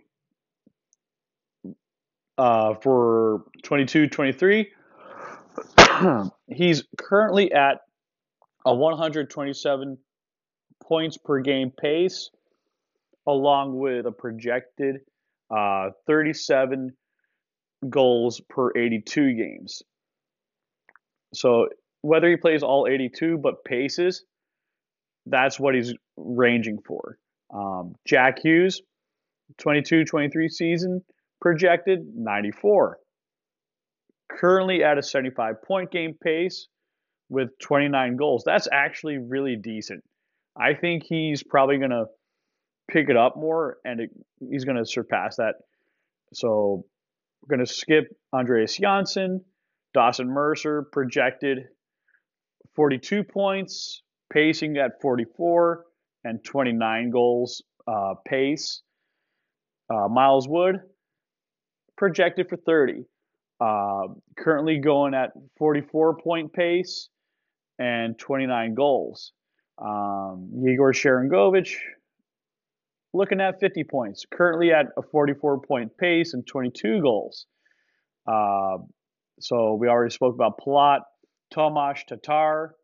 uh, 2.39 2.75
for 2.75 3.45
22 3.63 4.09
23. 4.09 4.73
he's 6.49 6.85
currently 6.97 7.53
at 7.53 7.81
a 8.65 8.75
127 8.75 9.99
points 10.83 11.17
per 11.17 11.41
game 11.41 11.71
pace, 11.71 12.31
along 13.33 13.79
with 13.79 14.07
a 14.07 14.13
projected 14.13 14.97
uh, 15.55 15.91
37 16.07 16.93
goals 17.89 18.41
per 18.49 18.71
82 18.77 19.35
games. 19.35 19.83
So 21.35 21.69
whether 22.03 22.29
he 22.29 22.37
plays 22.37 22.63
all 22.63 22.87
82 22.89 23.39
but 23.39 23.65
paces, 23.65 24.25
that's 25.27 25.59
what 25.61 25.75
he's 25.75 25.95
ranging 26.17 26.79
for. 26.87 27.19
Um, 27.53 27.95
Jack 28.07 28.39
Hughes, 28.43 28.81
22 29.59 30.05
23 30.05 30.49
season 30.49 31.03
projected 31.41 32.01
94 32.15 32.99
currently 34.31 34.85
at 34.85 34.99
a 34.99 35.03
75 35.03 35.63
point 35.63 35.91
game 35.91 36.15
pace 36.23 36.69
with 37.29 37.49
29 37.61 38.17
goals. 38.17 38.43
That's 38.45 38.69
actually 38.73 39.19
really 39.19 39.57
decent. 39.57 40.03
I 40.57 40.75
think 40.75 41.05
he's 41.05 41.43
probably 41.43 41.79
going 41.79 41.91
to 41.91 42.07
pick 42.91 43.09
it 43.09 43.17
up 43.17 43.37
more 43.37 43.79
and 43.85 44.01
it, 44.01 44.11
he's 44.51 44.65
going 44.65 44.77
to 44.77 44.85
surpass 44.85 45.37
that. 45.37 45.55
So 46.33 46.85
we're 47.43 47.57
going 47.57 47.67
to 47.67 47.73
skip 47.73 48.05
Andreas 48.33 48.77
Johnsson, 48.77 49.45
Dawson 49.95 50.29
Mercer 50.29 50.87
projected 50.93 51.59
42 52.77 53.25
points, 53.25 54.03
pacing 54.33 54.77
at 54.77 55.01
44 55.01 55.85
and 56.25 56.45
29 56.45 57.11
goals 57.11 57.63
uh, 57.89 58.15
pace. 58.27 58.83
Uh, 59.93 60.09
Miles 60.09 60.47
Wood 60.49 60.77
projected 61.97 62.49
for 62.49 62.57
30. 62.57 63.05
Uh, 63.61 64.15
currently 64.39 64.79
going 64.79 65.13
at 65.13 65.31
44 65.59 66.17
point 66.17 66.53
pace 66.53 67.09
and 67.79 68.19
29 68.19 68.75
goals. 68.75 69.33
Um, 69.79 70.51
Yegor 70.63 70.93
Sharangovich 70.93 71.75
looking 73.13 73.41
at 73.41 73.61
50 73.61 73.85
points, 73.85 74.25
currently 74.31 74.73
at 74.73 74.87
a 74.97 75.03
44 75.03 75.61
point 75.61 75.97
pace 75.99 76.35
and 76.35 76.47
22 76.47 77.01
goals. 77.01 77.47
Uh, 78.27 78.79
so 79.41 79.75
we 79.75 79.89
already 79.89 80.13
spoke 80.13 80.35
about 80.35 80.59
Palat, 80.59 81.01
Tomas 81.53 82.05
Tatar, 82.07 82.75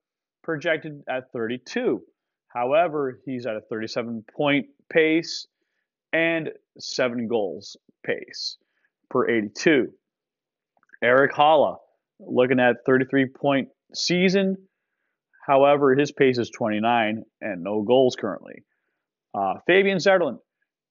projected 0.42 1.02
at 1.08 1.30
32. 1.32 2.00
However, 2.48 3.20
he's 3.24 3.46
at 3.46 3.56
a 3.56 3.60
37 3.60 4.24
point 4.34 4.66
pace 4.90 5.46
and 6.12 6.50
seven 6.78 7.28
goals 7.28 7.76
pace 8.04 8.56
per 9.10 9.28
82. 9.28 9.88
Erik 11.02 11.32
Haula, 11.32 11.76
looking 12.18 12.60
at 12.60 12.76
33 12.86 13.26
point 13.26 13.68
season. 13.94 14.56
However, 15.46 15.94
his 15.94 16.10
pace 16.10 16.38
is 16.38 16.50
29 16.50 17.22
and 17.40 17.62
no 17.62 17.82
goals 17.82 18.16
currently. 18.16 18.64
Uh, 19.36 19.54
Fabian 19.66 19.98
Zetterlund, 19.98 20.38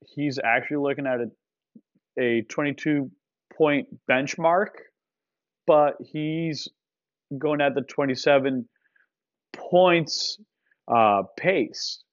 he's 0.06 0.40
actually 0.44 0.78
looking 0.78 1.08
at 1.08 1.20
a, 1.20 2.22
a 2.22 2.42
22 2.44 3.10
point 3.58 3.88
benchmark, 4.10 4.68
but 5.66 5.96
he's 6.00 6.68
going 7.38 7.62
at 7.62 7.74
the 7.74 7.82
27 7.82 8.68
points 9.56 10.38
uh, 10.88 11.24
pace. 11.38 12.04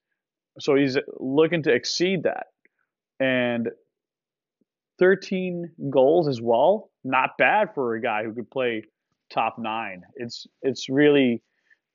So 0.58 0.74
he's 0.74 0.96
looking 1.18 1.62
to 1.64 1.72
exceed 1.72 2.24
that. 2.24 2.46
And 3.20 3.68
13 4.98 5.72
goals 5.90 6.28
as 6.28 6.40
well, 6.40 6.90
not 7.04 7.30
bad 7.38 7.74
for 7.74 7.94
a 7.94 8.00
guy 8.00 8.24
who 8.24 8.34
could 8.34 8.50
play 8.50 8.84
top 9.32 9.56
nine. 9.58 10.02
It's 10.14 10.46
it's 10.62 10.88
really 10.88 11.42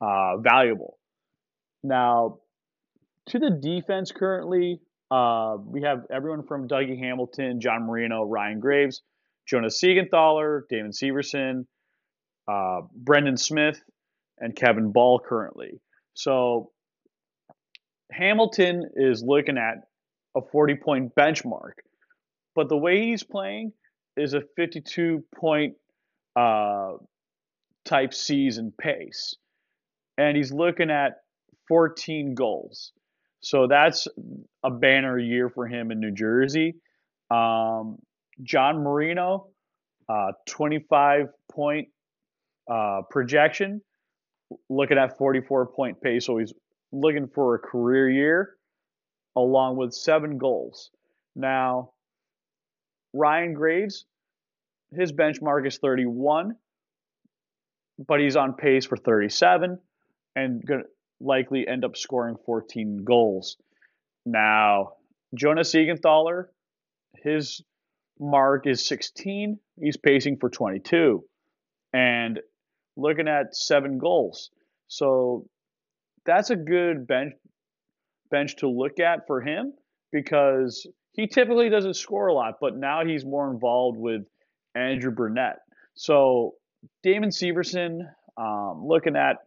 uh, 0.01 0.37
valuable. 0.37 0.97
Now, 1.83 2.39
to 3.27 3.39
the 3.39 3.49
defense 3.49 4.11
currently, 4.11 4.79
uh, 5.11 5.57
we 5.65 5.81
have 5.83 6.05
everyone 6.11 6.43
from 6.43 6.67
Dougie 6.67 6.99
Hamilton, 6.99 7.61
John 7.61 7.85
Marino, 7.85 8.23
Ryan 8.23 8.59
Graves, 8.59 9.01
Jonas 9.47 9.81
Siegenthaler, 9.81 10.61
Damon 10.69 10.91
Severson, 10.91 11.65
uh, 12.47 12.81
Brendan 12.93 13.37
Smith, 13.37 13.81
and 14.39 14.55
Kevin 14.55 14.91
Ball 14.91 15.19
currently. 15.19 15.79
So 16.13 16.71
Hamilton 18.11 18.89
is 18.95 19.23
looking 19.23 19.57
at 19.57 19.75
a 20.35 20.41
40 20.51 20.75
point 20.75 21.15
benchmark, 21.15 21.73
but 22.55 22.69
the 22.69 22.77
way 22.77 23.05
he's 23.07 23.23
playing 23.23 23.73
is 24.15 24.33
a 24.33 24.41
52 24.55 25.23
point 25.35 25.75
uh, 26.35 26.93
type 27.85 28.13
season 28.13 28.73
pace. 28.79 29.35
And 30.17 30.35
he's 30.35 30.51
looking 30.51 30.89
at 30.89 31.17
14 31.67 32.33
goals. 32.33 32.91
So 33.47 33.65
that's 33.65 34.09
a 34.61 34.69
banner 34.69 35.17
year 35.17 35.49
for 35.49 35.67
him 35.67 35.89
in 35.89 36.01
New 36.01 36.11
Jersey. 36.11 36.75
Um, 37.31 37.97
John 38.43 38.83
Marino, 38.83 39.47
uh, 40.09 40.33
25 40.47 41.27
point 41.49 41.87
uh, 42.69 43.03
projection, 43.09 43.79
looking 44.69 44.97
at 44.97 45.17
44 45.17 45.67
point 45.67 46.01
pace. 46.01 46.25
So 46.25 46.39
he's 46.39 46.53
looking 46.91 47.29
for 47.33 47.55
a 47.55 47.59
career 47.59 48.09
year 48.09 48.55
along 49.37 49.77
with 49.77 49.93
seven 49.93 50.37
goals. 50.37 50.91
Now, 51.33 51.91
Ryan 53.13 53.53
Graves, 53.53 54.03
his 54.91 55.13
benchmark 55.13 55.65
is 55.65 55.77
31, 55.77 56.53
but 57.97 58.19
he's 58.19 58.35
on 58.35 58.55
pace 58.55 58.85
for 58.85 58.97
37 58.97 59.79
and 60.35 60.61
likely 61.19 61.67
end 61.67 61.83
up 61.83 61.97
scoring 61.97 62.35
14 62.45 63.03
goals. 63.03 63.57
Now, 64.25 64.93
Jonas 65.33 65.73
Siegenthaler, 65.73 66.45
his 67.15 67.61
mark 68.19 68.67
is 68.67 68.85
16. 68.87 69.59
He's 69.79 69.97
pacing 69.97 70.37
for 70.37 70.49
22 70.49 71.23
and 71.93 72.39
looking 72.95 73.27
at 73.27 73.55
seven 73.55 73.97
goals. 73.97 74.49
So 74.87 75.47
that's 76.25 76.49
a 76.49 76.55
good 76.55 77.07
bench 77.07 77.33
bench 78.29 78.57
to 78.57 78.67
look 78.67 78.99
at 78.99 79.25
for 79.25 79.39
him 79.39 79.73
because 80.11 80.85
he 81.13 81.27
typically 81.27 81.69
doesn't 81.69 81.95
score 81.95 82.27
a 82.27 82.33
lot, 82.33 82.55
but 82.59 82.75
now 82.75 83.05
he's 83.05 83.25
more 83.25 83.49
involved 83.49 83.97
with 83.97 84.23
Andrew 84.75 85.11
Brunette. 85.11 85.59
So 85.95 86.55
Damon 87.03 87.29
Severson, 87.29 88.01
um, 88.37 88.85
looking 88.85 89.15
at 89.15 89.37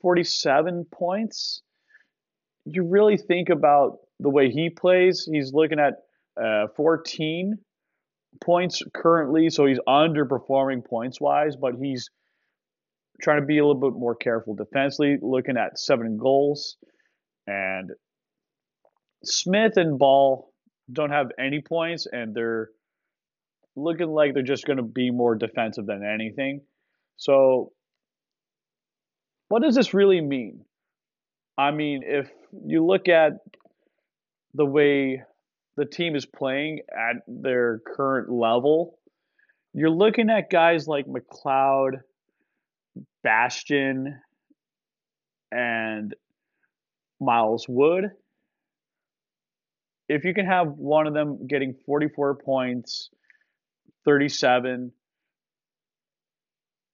47 0.00 0.86
points. 0.92 1.62
You 2.64 2.84
really 2.84 3.16
think 3.16 3.48
about 3.48 3.98
the 4.20 4.30
way 4.30 4.50
he 4.50 4.70
plays. 4.70 5.28
He's 5.30 5.52
looking 5.52 5.78
at 5.78 5.94
uh, 6.40 6.68
14 6.76 7.58
points 8.44 8.82
currently, 8.94 9.50
so 9.50 9.66
he's 9.66 9.80
underperforming 9.88 10.84
points 10.84 11.20
wise, 11.20 11.56
but 11.56 11.74
he's 11.80 12.10
trying 13.20 13.40
to 13.40 13.46
be 13.46 13.58
a 13.58 13.66
little 13.66 13.80
bit 13.80 13.98
more 13.98 14.14
careful 14.14 14.54
defensively, 14.54 15.18
looking 15.20 15.56
at 15.56 15.78
seven 15.78 16.18
goals. 16.18 16.76
And 17.46 17.90
Smith 19.24 19.76
and 19.76 19.98
Ball 19.98 20.52
don't 20.92 21.10
have 21.10 21.28
any 21.38 21.60
points, 21.60 22.06
and 22.10 22.34
they're 22.34 22.70
looking 23.76 24.08
like 24.08 24.34
they're 24.34 24.42
just 24.42 24.66
going 24.66 24.76
to 24.76 24.82
be 24.82 25.10
more 25.10 25.34
defensive 25.34 25.86
than 25.86 26.04
anything. 26.04 26.60
So, 27.16 27.72
what 29.48 29.62
does 29.62 29.74
this 29.74 29.94
really 29.94 30.20
mean? 30.20 30.64
I 31.56 31.70
mean, 31.70 32.02
if 32.04 32.30
you 32.64 32.84
look 32.84 33.08
at 33.08 33.32
the 34.54 34.64
way 34.64 35.22
the 35.76 35.84
team 35.84 36.14
is 36.14 36.26
playing 36.26 36.80
at 36.92 37.16
their 37.26 37.80
current 37.96 38.30
level, 38.30 38.98
you're 39.72 39.90
looking 39.90 40.30
at 40.30 40.50
guys 40.50 40.86
like 40.86 41.06
McLeod 41.06 42.00
Bastian 43.22 44.20
and 45.50 46.14
Miles 47.20 47.66
Wood. 47.68 48.04
If 50.08 50.24
you 50.24 50.32
can 50.32 50.46
have 50.46 50.68
one 50.68 51.06
of 51.06 51.14
them 51.14 51.46
getting 51.46 51.74
44 51.84 52.36
points, 52.36 53.10
37, 54.04 54.92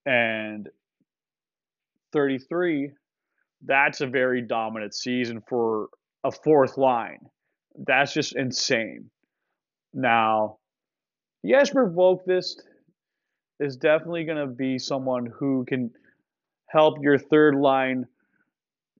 and 0.06 0.68
33, 2.14 2.92
that's 3.66 4.00
a 4.00 4.06
very 4.06 4.40
dominant 4.40 4.94
season 4.94 5.42
for 5.46 5.88
a 6.24 6.30
fourth 6.32 6.78
line. 6.78 7.18
That's 7.86 8.14
just 8.14 8.34
insane. 8.34 9.10
Now, 9.92 10.58
Jesper 11.44 11.90
Boqvist 11.90 12.62
is 13.60 13.76
definitely 13.76 14.24
going 14.24 14.38
to 14.38 14.46
be 14.46 14.78
someone 14.78 15.26
who 15.38 15.64
can 15.66 15.90
help 16.68 16.96
your 17.02 17.18
third 17.18 17.54
line 17.54 18.06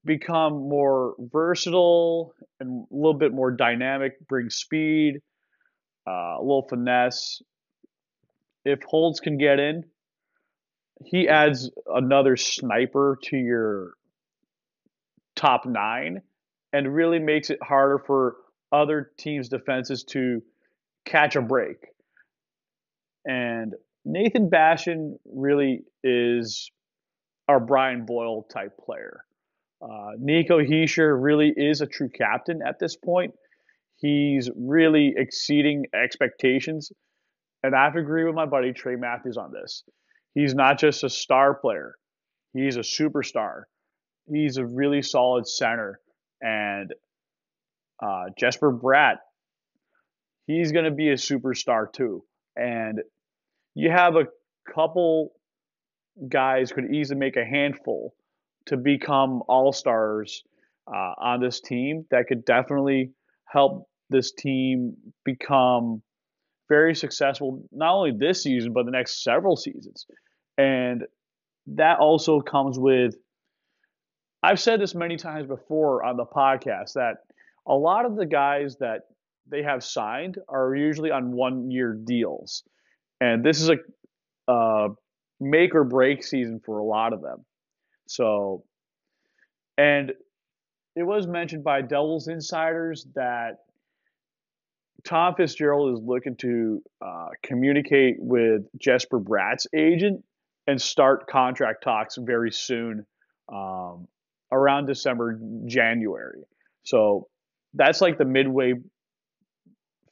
become 0.05 0.53
more 0.53 1.15
versatile 1.19 2.33
and 2.59 2.85
a 2.91 2.95
little 2.95 3.17
bit 3.17 3.33
more 3.33 3.51
dynamic, 3.51 4.13
bring 4.27 4.49
speed, 4.49 5.19
uh, 6.07 6.37
a 6.37 6.41
little 6.41 6.67
finesse. 6.69 7.41
If 8.63 8.83
Holtz 8.83 9.19
can 9.19 9.37
get 9.37 9.59
in, 9.59 9.83
he 11.03 11.27
adds 11.27 11.69
another 11.87 12.37
sniper 12.37 13.17
to 13.23 13.37
your 13.37 13.93
top 15.35 15.65
nine 15.65 16.21
and 16.71 16.93
really 16.93 17.19
makes 17.19 17.49
it 17.49 17.59
harder 17.61 17.99
for 17.99 18.37
other 18.71 19.11
teams' 19.17 19.49
defenses 19.49 20.03
to 20.03 20.41
catch 21.05 21.35
a 21.35 21.41
break. 21.41 21.77
And 23.25 23.73
Nathan 24.05 24.49
Bastian 24.49 25.17
really 25.25 25.83
is 26.03 26.69
our 27.47 27.59
Brian 27.59 28.05
Boyle 28.05 28.43
type 28.43 28.77
player. 28.77 29.21
Uh, 29.81 30.11
Nico 30.17 30.59
Hischier 30.59 31.15
really 31.19 31.53
is 31.55 31.81
a 31.81 31.85
true 31.85 32.09
captain 32.09 32.61
at 32.65 32.79
this 32.79 32.95
point. 32.95 33.33
He's 33.97 34.49
really 34.55 35.13
exceeding 35.15 35.85
expectations. 35.93 36.91
And 37.63 37.75
I 37.75 37.85
have 37.85 37.93
to 37.93 37.99
agree 37.99 38.25
with 38.25 38.35
my 38.35 38.45
buddy 38.45 38.73
Trey 38.73 38.95
Matthews 38.95 39.37
on 39.37 39.51
this. 39.51 39.83
He's 40.35 40.53
not 40.53 40.77
just 40.77 41.03
a 41.03 41.09
star 41.09 41.55
player, 41.55 41.95
he's 42.53 42.75
a 42.75 42.81
superstar. 42.81 43.63
He's 44.27 44.57
a 44.57 44.65
really 44.65 45.01
solid 45.01 45.47
center. 45.47 45.99
And 46.41 46.93
uh, 48.01 48.25
Jesper 48.37 48.73
Bratt, 48.73 49.17
he's 50.47 50.71
going 50.71 50.85
to 50.85 50.91
be 50.91 51.09
a 51.09 51.15
superstar 51.15 51.91
too. 51.91 52.23
And 52.55 52.99
you 53.75 53.91
have 53.91 54.15
a 54.15 54.25
couple 54.73 55.31
guys 56.29 56.71
could 56.71 56.93
easily 56.93 57.19
make 57.19 57.35
a 57.37 57.45
handful 57.45 58.15
to 58.67 58.77
become 58.77 59.43
all 59.47 59.71
stars 59.71 60.43
uh, 60.87 61.13
on 61.19 61.41
this 61.41 61.61
team 61.61 62.05
that 62.09 62.25
could 62.27 62.45
definitely 62.45 63.11
help 63.45 63.87
this 64.09 64.31
team 64.31 64.95
become 65.23 66.01
very 66.67 66.95
successful, 66.95 67.63
not 67.71 67.93
only 67.93 68.11
this 68.17 68.41
season, 68.43 68.73
but 68.73 68.85
the 68.85 68.91
next 68.91 69.23
several 69.23 69.55
seasons. 69.55 70.07
And 70.57 71.03
that 71.67 71.99
also 71.99 72.41
comes 72.41 72.77
with, 72.77 73.15
I've 74.43 74.59
said 74.59 74.79
this 74.79 74.95
many 74.95 75.17
times 75.17 75.47
before 75.47 76.03
on 76.03 76.17
the 76.17 76.25
podcast, 76.25 76.93
that 76.93 77.17
a 77.67 77.73
lot 77.73 78.05
of 78.05 78.15
the 78.15 78.25
guys 78.25 78.77
that 78.77 79.01
they 79.49 79.63
have 79.63 79.83
signed 79.83 80.37
are 80.47 80.75
usually 80.75 81.11
on 81.11 81.31
one 81.31 81.71
year 81.71 81.93
deals. 81.93 82.63
And 83.19 83.43
this 83.43 83.61
is 83.61 83.69
a, 84.47 84.89
make 85.39 85.75
or 85.75 85.83
break 85.83 86.23
season 86.23 86.61
for 86.65 86.79
a 86.79 86.83
lot 86.83 87.13
of 87.13 87.21
them. 87.21 87.45
So, 88.07 88.63
and 89.77 90.13
it 90.95 91.03
was 91.03 91.27
mentioned 91.27 91.63
by 91.63 91.81
Devils 91.81 92.27
insiders 92.27 93.05
that 93.15 93.57
Tom 95.03 95.35
Fitzgerald 95.35 95.93
is 95.93 96.03
looking 96.03 96.35
to 96.37 96.81
uh, 97.01 97.27
communicate 97.43 98.15
with 98.17 98.61
Jesper 98.79 99.19
Bratt's 99.19 99.67
agent 99.75 100.23
and 100.67 100.81
start 100.81 101.27
contract 101.27 101.83
talks 101.83 102.17
very 102.17 102.51
soon, 102.51 103.05
um, 103.51 104.07
around 104.51 104.85
December, 104.87 105.39
January. 105.65 106.43
So 106.83 107.27
that's 107.73 108.01
like 108.01 108.17
the 108.17 108.25
midway 108.25 108.73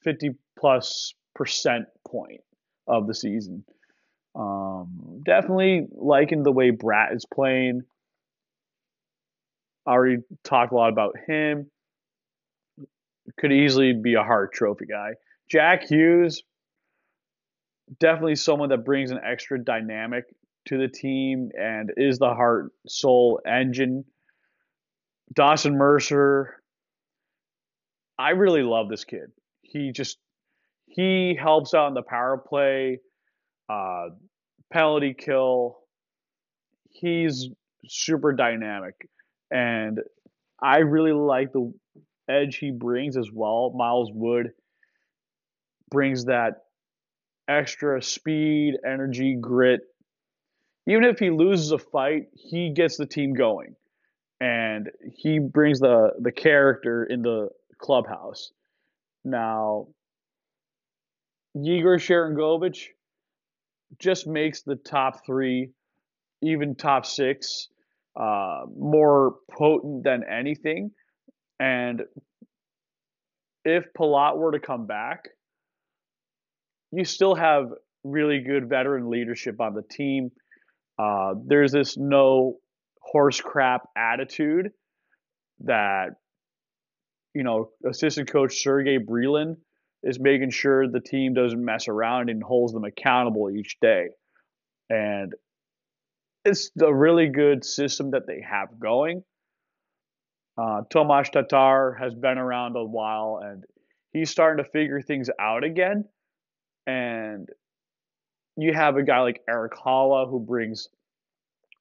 50 0.04 0.32
plus 0.60 1.14
percent 1.36 1.86
point 2.08 2.42
of 2.88 3.08
the 3.08 3.16
season. 3.16 3.64
Um, 4.36 5.22
definitely 5.26 5.88
liking 5.92 6.44
the 6.44 6.52
way 6.52 6.72
Bratt 6.72 7.16
is 7.16 7.26
playing. 7.32 7.84
I 9.86 9.92
already 9.92 10.18
talked 10.44 10.72
a 10.72 10.76
lot 10.76 10.92
about 10.92 11.16
him. 11.28 11.70
Could 13.38 13.52
easily 13.52 13.94
be 13.94 14.16
a 14.16 14.24
Hart 14.24 14.54
Trophy 14.54 14.86
guy. 14.86 15.14
Jack 15.50 15.84
Hughes, 15.90 16.44
definitely 18.00 18.36
someone 18.36 18.70
that 18.70 18.86
brings 18.86 19.12
an 19.12 19.20
extra 19.24 19.64
dynamic 19.64 20.26
to 20.68 20.78
the 20.78 20.88
team 20.88 21.50
and 21.60 21.92
is 21.98 22.20
the 22.20 22.34
heart, 22.34 22.72
soul, 22.88 23.42
engine. 23.46 24.06
Dawson 25.34 25.78
Mercer, 25.78 26.62
I 28.18 28.32
really 28.32 28.62
love 28.62 28.90
this 28.90 29.04
kid. 29.04 29.32
He 29.62 29.92
just 29.92 30.18
he 30.86 31.38
helps 31.42 31.74
out 31.74 31.88
in 31.88 31.94
the 31.96 32.04
power 32.04 32.38
play, 32.38 33.00
uh, 33.70 34.10
penalty 34.72 35.16
kill. 35.18 35.80
He's 36.92 37.50
super 37.88 38.34
dynamic, 38.34 39.10
and 39.50 40.00
I 40.62 40.80
really 40.80 41.14
like 41.14 41.52
the 41.52 41.74
edge 42.30 42.58
he 42.58 42.72
brings 42.72 43.18
as 43.18 43.30
well. 43.34 43.74
Miles 43.76 44.12
Wood 44.14 44.52
brings 45.90 46.26
that 46.26 46.64
extra 47.48 48.02
speed, 48.02 48.76
energy, 48.86 49.38
grit. 49.40 49.82
Even 50.88 51.04
if 51.06 51.20
he 51.20 51.30
loses 51.30 51.72
a 51.72 51.78
fight, 51.78 52.28
he 52.34 52.72
gets 52.72 52.98
the 52.98 53.06
team 53.06 53.34
going, 53.34 53.76
and 54.42 54.90
he 55.14 55.40
brings 55.40 55.80
the 55.80 56.12
the 56.20 56.32
character 56.32 57.06
in 57.06 57.22
the 57.22 57.50
clubhouse. 57.78 58.52
Now, 59.24 59.88
Yegor 61.56 61.98
Sharangovich 61.98 62.88
just 64.00 64.28
makes 64.28 64.64
the 64.64 64.76
top 64.76 65.26
three, 65.26 65.72
even 66.42 66.76
top 66.76 67.06
six, 67.06 67.70
uh, 68.16 68.64
more 68.78 69.36
potent 69.52 70.04
than 70.04 70.24
anything. 70.30 70.92
And 71.60 72.04
if 73.64 73.86
Palat 73.98 74.38
were 74.38 74.52
to 74.52 74.60
come 74.60 74.88
back, 74.88 75.30
you 76.92 77.06
still 77.06 77.36
have 77.36 77.70
really 78.04 78.40
good 78.40 78.68
veteran 78.68 79.10
leadership 79.10 79.62
on 79.62 79.74
the 79.74 79.84
team. 79.84 80.32
Uh, 80.98 81.34
there's 81.46 81.72
this 81.72 81.98
no 81.98 82.58
horse 83.02 83.42
crap 83.42 83.88
attitude 83.98 84.72
that, 85.62 86.12
you 87.34 87.44
know, 87.44 87.70
assistant 87.88 88.32
coach 88.32 88.62
Sergey 88.62 88.98
Brylin 88.98 89.56
is 90.04 90.20
making 90.20 90.52
sure 90.52 90.88
the 90.88 91.00
team 91.00 91.34
doesn't 91.34 91.64
mess 91.64 91.88
around 91.88 92.30
and 92.30 92.44
holds 92.44 92.74
them 92.74 92.84
accountable 92.84 93.50
each 93.50 93.78
day. 93.82 94.10
And 94.90 95.34
it's 96.46 96.72
a 96.82 96.94
really 96.94 97.30
good 97.30 97.64
system 97.64 98.12
that 98.12 98.28
they 98.28 98.42
have 98.48 98.80
going. 98.80 99.24
Uh, 100.58 100.82
Tomas 100.90 101.30
Tatar 101.30 101.98
has 102.00 102.14
been 102.14 102.38
around 102.38 102.76
a 102.76 102.84
while 102.84 103.40
and 103.44 103.64
he's 104.12 104.30
starting 104.30 104.64
to 104.64 104.70
figure 104.70 105.02
things 105.02 105.30
out 105.40 105.64
again. 105.64 106.06
And 106.86 107.50
you 108.58 108.74
have 108.74 108.98
a 108.98 109.04
guy 109.04 109.22
like 109.22 109.42
Erik 109.48 109.74
Haula 109.74 110.30
who 110.30 110.40
brings 110.40 110.90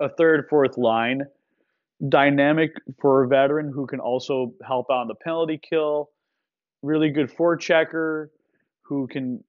a 0.00 0.08
third, 0.08 0.46
fourth 0.48 0.76
line 0.76 1.22
dynamic 2.08 2.72
for 3.00 3.22
a 3.22 3.28
veteran 3.28 3.70
who 3.72 3.86
can 3.86 4.00
also 4.00 4.54
help 4.66 4.86
out 4.90 5.02
on 5.02 5.08
the 5.08 5.14
penalty 5.14 5.60
kill 5.62 6.10
really 6.82 7.10
good 7.10 7.30
forechecker 7.30 8.26
who 8.82 9.06
can 9.06 9.42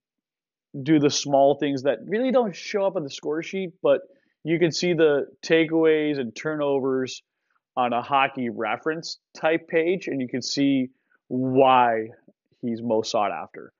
do 0.81 0.99
the 0.99 1.09
small 1.09 1.55
things 1.55 1.83
that 1.83 1.99
really 2.05 2.31
don't 2.31 2.55
show 2.55 2.85
up 2.85 2.95
on 2.95 3.03
the 3.03 3.09
score 3.09 3.43
sheet, 3.43 3.73
but 3.81 4.01
you 4.43 4.59
can 4.59 4.71
see 4.71 4.93
the 4.93 5.27
takeaways 5.45 6.19
and 6.19 6.35
turnovers 6.35 7.21
on 7.75 7.93
a 7.93 8.01
hockey 8.01 8.49
reference 8.49 9.19
type 9.35 9.67
page, 9.67 10.07
and 10.07 10.21
you 10.21 10.27
can 10.27 10.41
see 10.41 10.89
why 11.27 12.07
he's 12.61 12.81
most 12.81 13.11
sought 13.11 13.31
after. 13.31 13.73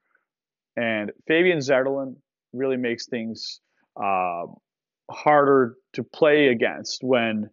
And 0.76 1.12
Fabian 1.28 1.60
Zetterlund 1.60 2.16
really 2.54 2.78
makes 2.78 3.08
things 3.08 3.60
uh, 4.02 4.46
harder 5.10 5.76
to 5.94 6.04
play 6.04 6.48
against 6.48 7.04
when 7.04 7.50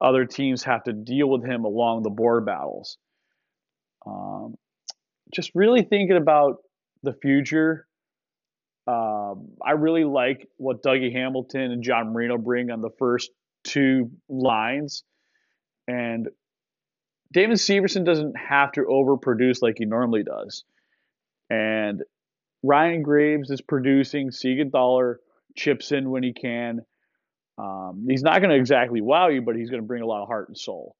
other 0.00 0.24
teams 0.24 0.64
have 0.64 0.84
to 0.84 0.92
deal 0.92 1.28
with 1.28 1.44
him 1.44 1.64
along 1.64 2.02
the 2.02 2.10
board 2.10 2.46
battles. 2.46 2.98
Um, 4.06 4.54
just 5.34 5.50
really 5.54 5.82
thinking 5.82 6.16
about 6.16 6.58
the 7.02 7.12
future. 7.12 7.86
Um, 8.86 9.50
I 9.64 9.72
really 9.72 10.04
like 10.04 10.48
what 10.56 10.82
Dougie 10.82 11.12
Hamilton 11.12 11.72
and 11.72 11.82
John 11.82 12.12
Marino 12.12 12.38
bring 12.38 12.70
on 12.70 12.80
the 12.80 12.90
first 12.98 13.30
two 13.64 14.10
lines. 14.28 15.04
And 15.86 16.28
Damon 17.32 17.56
Severson 17.56 18.04
doesn't 18.04 18.36
have 18.36 18.72
to 18.72 18.82
overproduce 18.82 19.60
like 19.60 19.76
he 19.78 19.84
normally 19.84 20.22
does. 20.22 20.64
And 21.50 22.02
Ryan 22.62 23.02
Graves 23.02 23.50
is 23.50 23.60
producing. 23.60 24.30
Siegenthaler 24.30 25.16
chips 25.56 25.92
in 25.92 26.10
when 26.10 26.22
he 26.22 26.32
can. 26.32 26.80
Um, 27.56 28.06
he's 28.08 28.22
not 28.22 28.40
going 28.40 28.50
to 28.50 28.56
exactly 28.56 29.00
wow 29.00 29.28
you, 29.28 29.42
but 29.42 29.56
he's 29.56 29.70
going 29.70 29.82
to 29.82 29.86
bring 29.86 30.02
a 30.02 30.06
lot 30.06 30.22
of 30.22 30.28
heart 30.28 30.48
and 30.48 30.58
soul. 30.58 30.94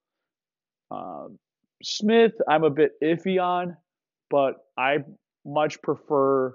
Uh, 0.90 1.28
Smith, 1.82 2.32
I'm 2.48 2.64
a 2.64 2.70
bit 2.70 2.92
iffy 3.02 3.40
on 3.40 3.76
but 4.30 4.56
I 4.76 4.98
much 5.44 5.80
prefer 5.82 6.54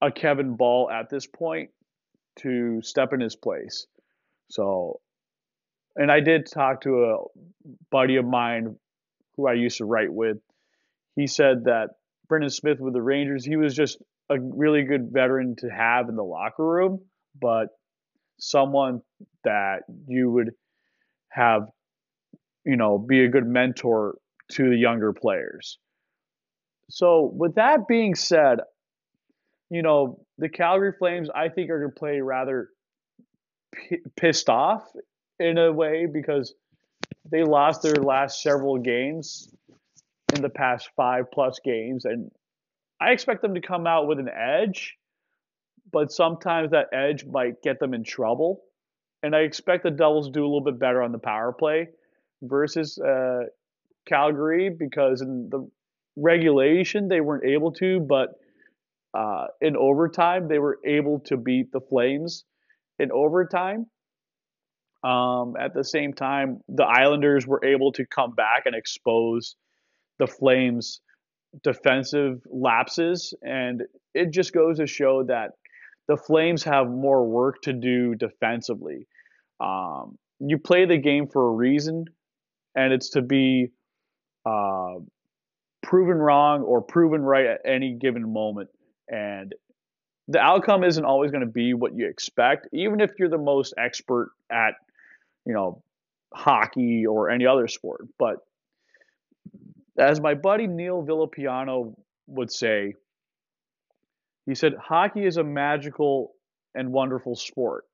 a 0.00 0.10
Kevin 0.10 0.56
Ball 0.56 0.90
at 0.90 1.10
this 1.10 1.26
point 1.26 1.70
to 2.40 2.80
step 2.82 3.12
in 3.12 3.20
his 3.20 3.36
place. 3.36 3.86
So, 4.50 5.00
and 5.96 6.10
I 6.10 6.20
did 6.20 6.46
talk 6.46 6.82
to 6.82 7.04
a 7.04 7.16
buddy 7.90 8.16
of 8.16 8.24
mine 8.24 8.76
who 9.36 9.46
I 9.46 9.54
used 9.54 9.78
to 9.78 9.84
write 9.84 10.12
with. 10.12 10.38
He 11.16 11.26
said 11.26 11.64
that 11.64 11.90
Brendan 12.30 12.48
Smith 12.48 12.78
with 12.78 12.94
the 12.94 13.02
Rangers, 13.02 13.44
he 13.44 13.56
was 13.56 13.74
just 13.74 13.98
a 14.30 14.36
really 14.40 14.84
good 14.84 15.10
veteran 15.12 15.56
to 15.56 15.68
have 15.68 16.08
in 16.08 16.14
the 16.14 16.22
locker 16.22 16.64
room, 16.64 17.00
but 17.38 17.66
someone 18.38 19.02
that 19.42 19.80
you 20.06 20.30
would 20.30 20.52
have, 21.30 21.68
you 22.64 22.76
know, 22.76 22.98
be 22.98 23.24
a 23.24 23.28
good 23.28 23.46
mentor 23.46 24.16
to 24.52 24.70
the 24.70 24.76
younger 24.76 25.12
players. 25.12 25.78
So, 26.88 27.32
with 27.34 27.56
that 27.56 27.88
being 27.88 28.14
said, 28.14 28.60
you 29.68 29.82
know, 29.82 30.20
the 30.38 30.48
Calgary 30.48 30.92
Flames, 30.98 31.28
I 31.34 31.48
think, 31.48 31.68
are 31.70 31.80
going 31.80 31.92
to 31.92 31.98
play 31.98 32.20
rather 32.20 32.68
p- 33.74 33.98
pissed 34.16 34.48
off 34.48 34.84
in 35.40 35.58
a 35.58 35.72
way 35.72 36.06
because 36.06 36.54
they 37.30 37.42
lost 37.42 37.82
their 37.82 37.94
last 37.94 38.40
several 38.40 38.78
games 38.78 39.52
in 40.34 40.42
the 40.42 40.48
past 40.48 40.90
five 40.96 41.30
plus 41.32 41.60
games. 41.64 42.04
And 42.04 42.30
I 43.00 43.10
expect 43.10 43.42
them 43.42 43.54
to 43.54 43.60
come 43.60 43.86
out 43.86 44.06
with 44.06 44.18
an 44.18 44.28
edge, 44.28 44.96
but 45.92 46.12
sometimes 46.12 46.70
that 46.70 46.88
edge 46.92 47.24
might 47.24 47.62
get 47.62 47.80
them 47.80 47.94
in 47.94 48.04
trouble. 48.04 48.62
And 49.22 49.34
I 49.34 49.40
expect 49.40 49.82
the 49.82 49.90
Devils 49.90 50.30
do 50.30 50.42
a 50.42 50.46
little 50.46 50.64
bit 50.64 50.78
better 50.78 51.02
on 51.02 51.12
the 51.12 51.18
power 51.18 51.52
play 51.52 51.88
versus 52.42 52.98
uh, 52.98 53.44
Calgary 54.06 54.70
because 54.70 55.20
in 55.20 55.48
the 55.50 55.68
regulation 56.16 57.08
they 57.08 57.20
weren't 57.20 57.44
able 57.44 57.72
to, 57.72 58.00
but 58.00 58.30
uh, 59.12 59.46
in 59.60 59.76
overtime 59.76 60.48
they 60.48 60.58
were 60.58 60.78
able 60.84 61.20
to 61.20 61.36
beat 61.36 61.72
the 61.72 61.80
Flames 61.80 62.44
in 62.98 63.10
overtime. 63.12 63.86
Um, 65.02 65.54
at 65.58 65.72
the 65.72 65.84
same 65.84 66.12
time, 66.12 66.60
the 66.68 66.84
Islanders 66.84 67.46
were 67.46 67.64
able 67.64 67.92
to 67.92 68.04
come 68.04 68.34
back 68.34 68.66
and 68.66 68.74
expose 68.74 69.56
the 70.20 70.28
Flames' 70.28 71.00
defensive 71.64 72.42
lapses, 72.46 73.34
and 73.42 73.82
it 74.14 74.30
just 74.30 74.52
goes 74.52 74.78
to 74.78 74.86
show 74.86 75.24
that 75.24 75.50
the 76.06 76.16
Flames 76.16 76.62
have 76.62 76.88
more 76.88 77.26
work 77.26 77.62
to 77.62 77.72
do 77.72 78.14
defensively. 78.14 79.08
Um, 79.58 80.18
you 80.38 80.58
play 80.58 80.84
the 80.84 80.98
game 80.98 81.26
for 81.26 81.48
a 81.48 81.52
reason, 81.52 82.04
and 82.76 82.92
it's 82.92 83.10
to 83.10 83.22
be 83.22 83.70
uh, 84.46 84.94
proven 85.82 86.18
wrong 86.18 86.62
or 86.62 86.82
proven 86.82 87.22
right 87.22 87.46
at 87.46 87.60
any 87.64 87.94
given 87.94 88.32
moment. 88.32 88.68
And 89.08 89.54
the 90.28 90.38
outcome 90.38 90.84
isn't 90.84 91.04
always 91.04 91.30
going 91.30 91.44
to 91.44 91.50
be 91.50 91.74
what 91.74 91.96
you 91.96 92.06
expect, 92.06 92.68
even 92.72 93.00
if 93.00 93.10
you're 93.18 93.28
the 93.28 93.38
most 93.38 93.74
expert 93.76 94.30
at, 94.52 94.74
you 95.46 95.52
know, 95.52 95.82
hockey 96.32 97.06
or 97.06 97.30
any 97.30 97.46
other 97.46 97.66
sport. 97.66 98.02
But 98.18 98.36
as 99.98 100.20
my 100.20 100.34
buddy 100.34 100.66
Neil 100.66 101.02
Villapiano 101.02 101.94
would 102.26 102.50
say, 102.50 102.94
he 104.46 104.54
said, 104.54 104.74
hockey 104.74 105.24
is 105.24 105.36
a 105.36 105.44
magical 105.44 106.32
and 106.74 106.92
wonderful 106.92 107.36
sport. 107.36 107.84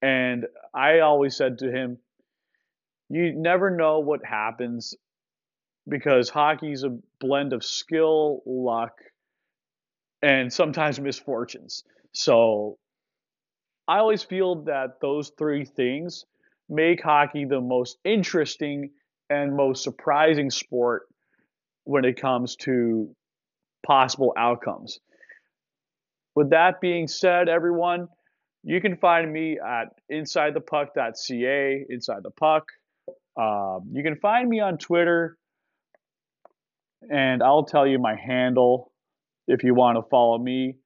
And 0.00 0.46
I 0.74 1.00
always 1.00 1.36
said 1.36 1.58
to 1.58 1.70
him, 1.70 1.98
you 3.08 3.34
never 3.34 3.70
know 3.70 4.00
what 4.00 4.24
happens 4.24 4.94
because 5.88 6.28
hockey's 6.28 6.84
a 6.84 6.98
blend 7.20 7.52
of 7.52 7.64
skill, 7.64 8.42
luck, 8.46 8.92
and 10.22 10.52
sometimes 10.52 11.00
misfortunes. 11.00 11.84
So 12.12 12.78
I 13.88 13.98
always 13.98 14.22
feel 14.22 14.64
that 14.64 15.00
those 15.00 15.30
three 15.38 15.64
things 15.64 16.24
make 16.68 17.02
hockey 17.02 17.44
the 17.44 17.60
most 17.60 17.98
interesting 18.04 18.90
and 19.28 19.56
most 19.56 19.82
surprising 19.82 20.50
sport 20.50 21.06
when 21.84 22.04
it 22.04 22.20
comes 22.20 22.56
to 22.56 23.14
possible 23.84 24.32
outcomes. 24.36 25.00
With 26.34 26.50
that 26.50 26.80
being 26.80 27.08
said, 27.08 27.48
everyone, 27.48 28.08
you 28.62 28.80
can 28.80 28.96
find 28.96 29.32
me 29.32 29.58
at 29.58 29.88
insidethepuck.ca, 30.10 31.86
inside 31.88 32.22
the 32.22 32.30
puck. 32.30 32.64
Uh, 33.36 33.80
you 33.92 34.02
can 34.02 34.16
find 34.16 34.48
me 34.48 34.60
on 34.60 34.78
Twitter, 34.78 35.36
and 37.10 37.42
I'll 37.42 37.64
tell 37.64 37.86
you 37.86 37.98
my 37.98 38.14
handle 38.14 38.92
if 39.48 39.64
you 39.64 39.74
want 39.74 39.96
to 39.96 40.02
follow 40.08 40.38
me. 40.38 40.76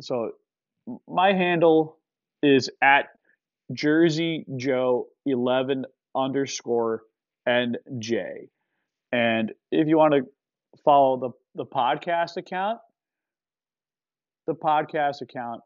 So 0.00 0.32
my 1.06 1.32
handle 1.32 1.98
is 2.42 2.70
at 2.82 3.06
Jersey 3.72 4.44
Joe 4.56 5.08
11 5.26 5.84
underscore 6.14 7.02
NJ. 7.48 8.48
And 9.14 9.52
if 9.70 9.86
you 9.86 9.96
want 9.96 10.12
to 10.14 10.22
follow 10.84 11.20
the, 11.20 11.62
the 11.62 11.66
podcast 11.70 12.36
account, 12.36 12.80
the 14.48 14.54
podcast 14.54 15.22
account 15.22 15.60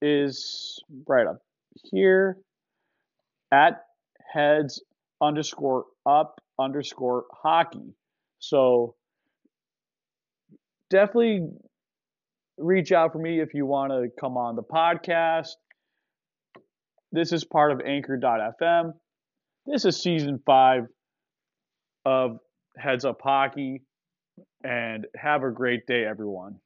is 0.00 0.82
right 1.06 1.26
up 1.26 1.40
here 1.90 2.38
at 3.52 3.82
heads 4.32 4.82
underscore 5.20 5.84
up 6.06 6.40
underscore 6.58 7.24
hockey. 7.30 7.96
So 8.38 8.94
definitely 10.88 11.50
reach 12.56 12.92
out 12.92 13.12
for 13.12 13.18
me 13.18 13.40
if 13.42 13.52
you 13.52 13.66
want 13.66 13.92
to 13.92 14.08
come 14.18 14.38
on 14.38 14.56
the 14.56 14.62
podcast. 14.62 15.50
This 17.12 17.30
is 17.30 17.44
part 17.44 17.72
of 17.72 17.82
anchor.fm. 17.86 18.94
This 19.66 19.84
is 19.84 20.02
season 20.02 20.40
five 20.46 20.86
of 22.04 22.38
Heads 22.76 23.04
Up 23.04 23.20
Hockey. 23.22 23.82
And 24.64 25.06
have 25.16 25.42
a 25.42 25.50
great 25.50 25.86
day, 25.86 26.04
everyone. 26.04 26.56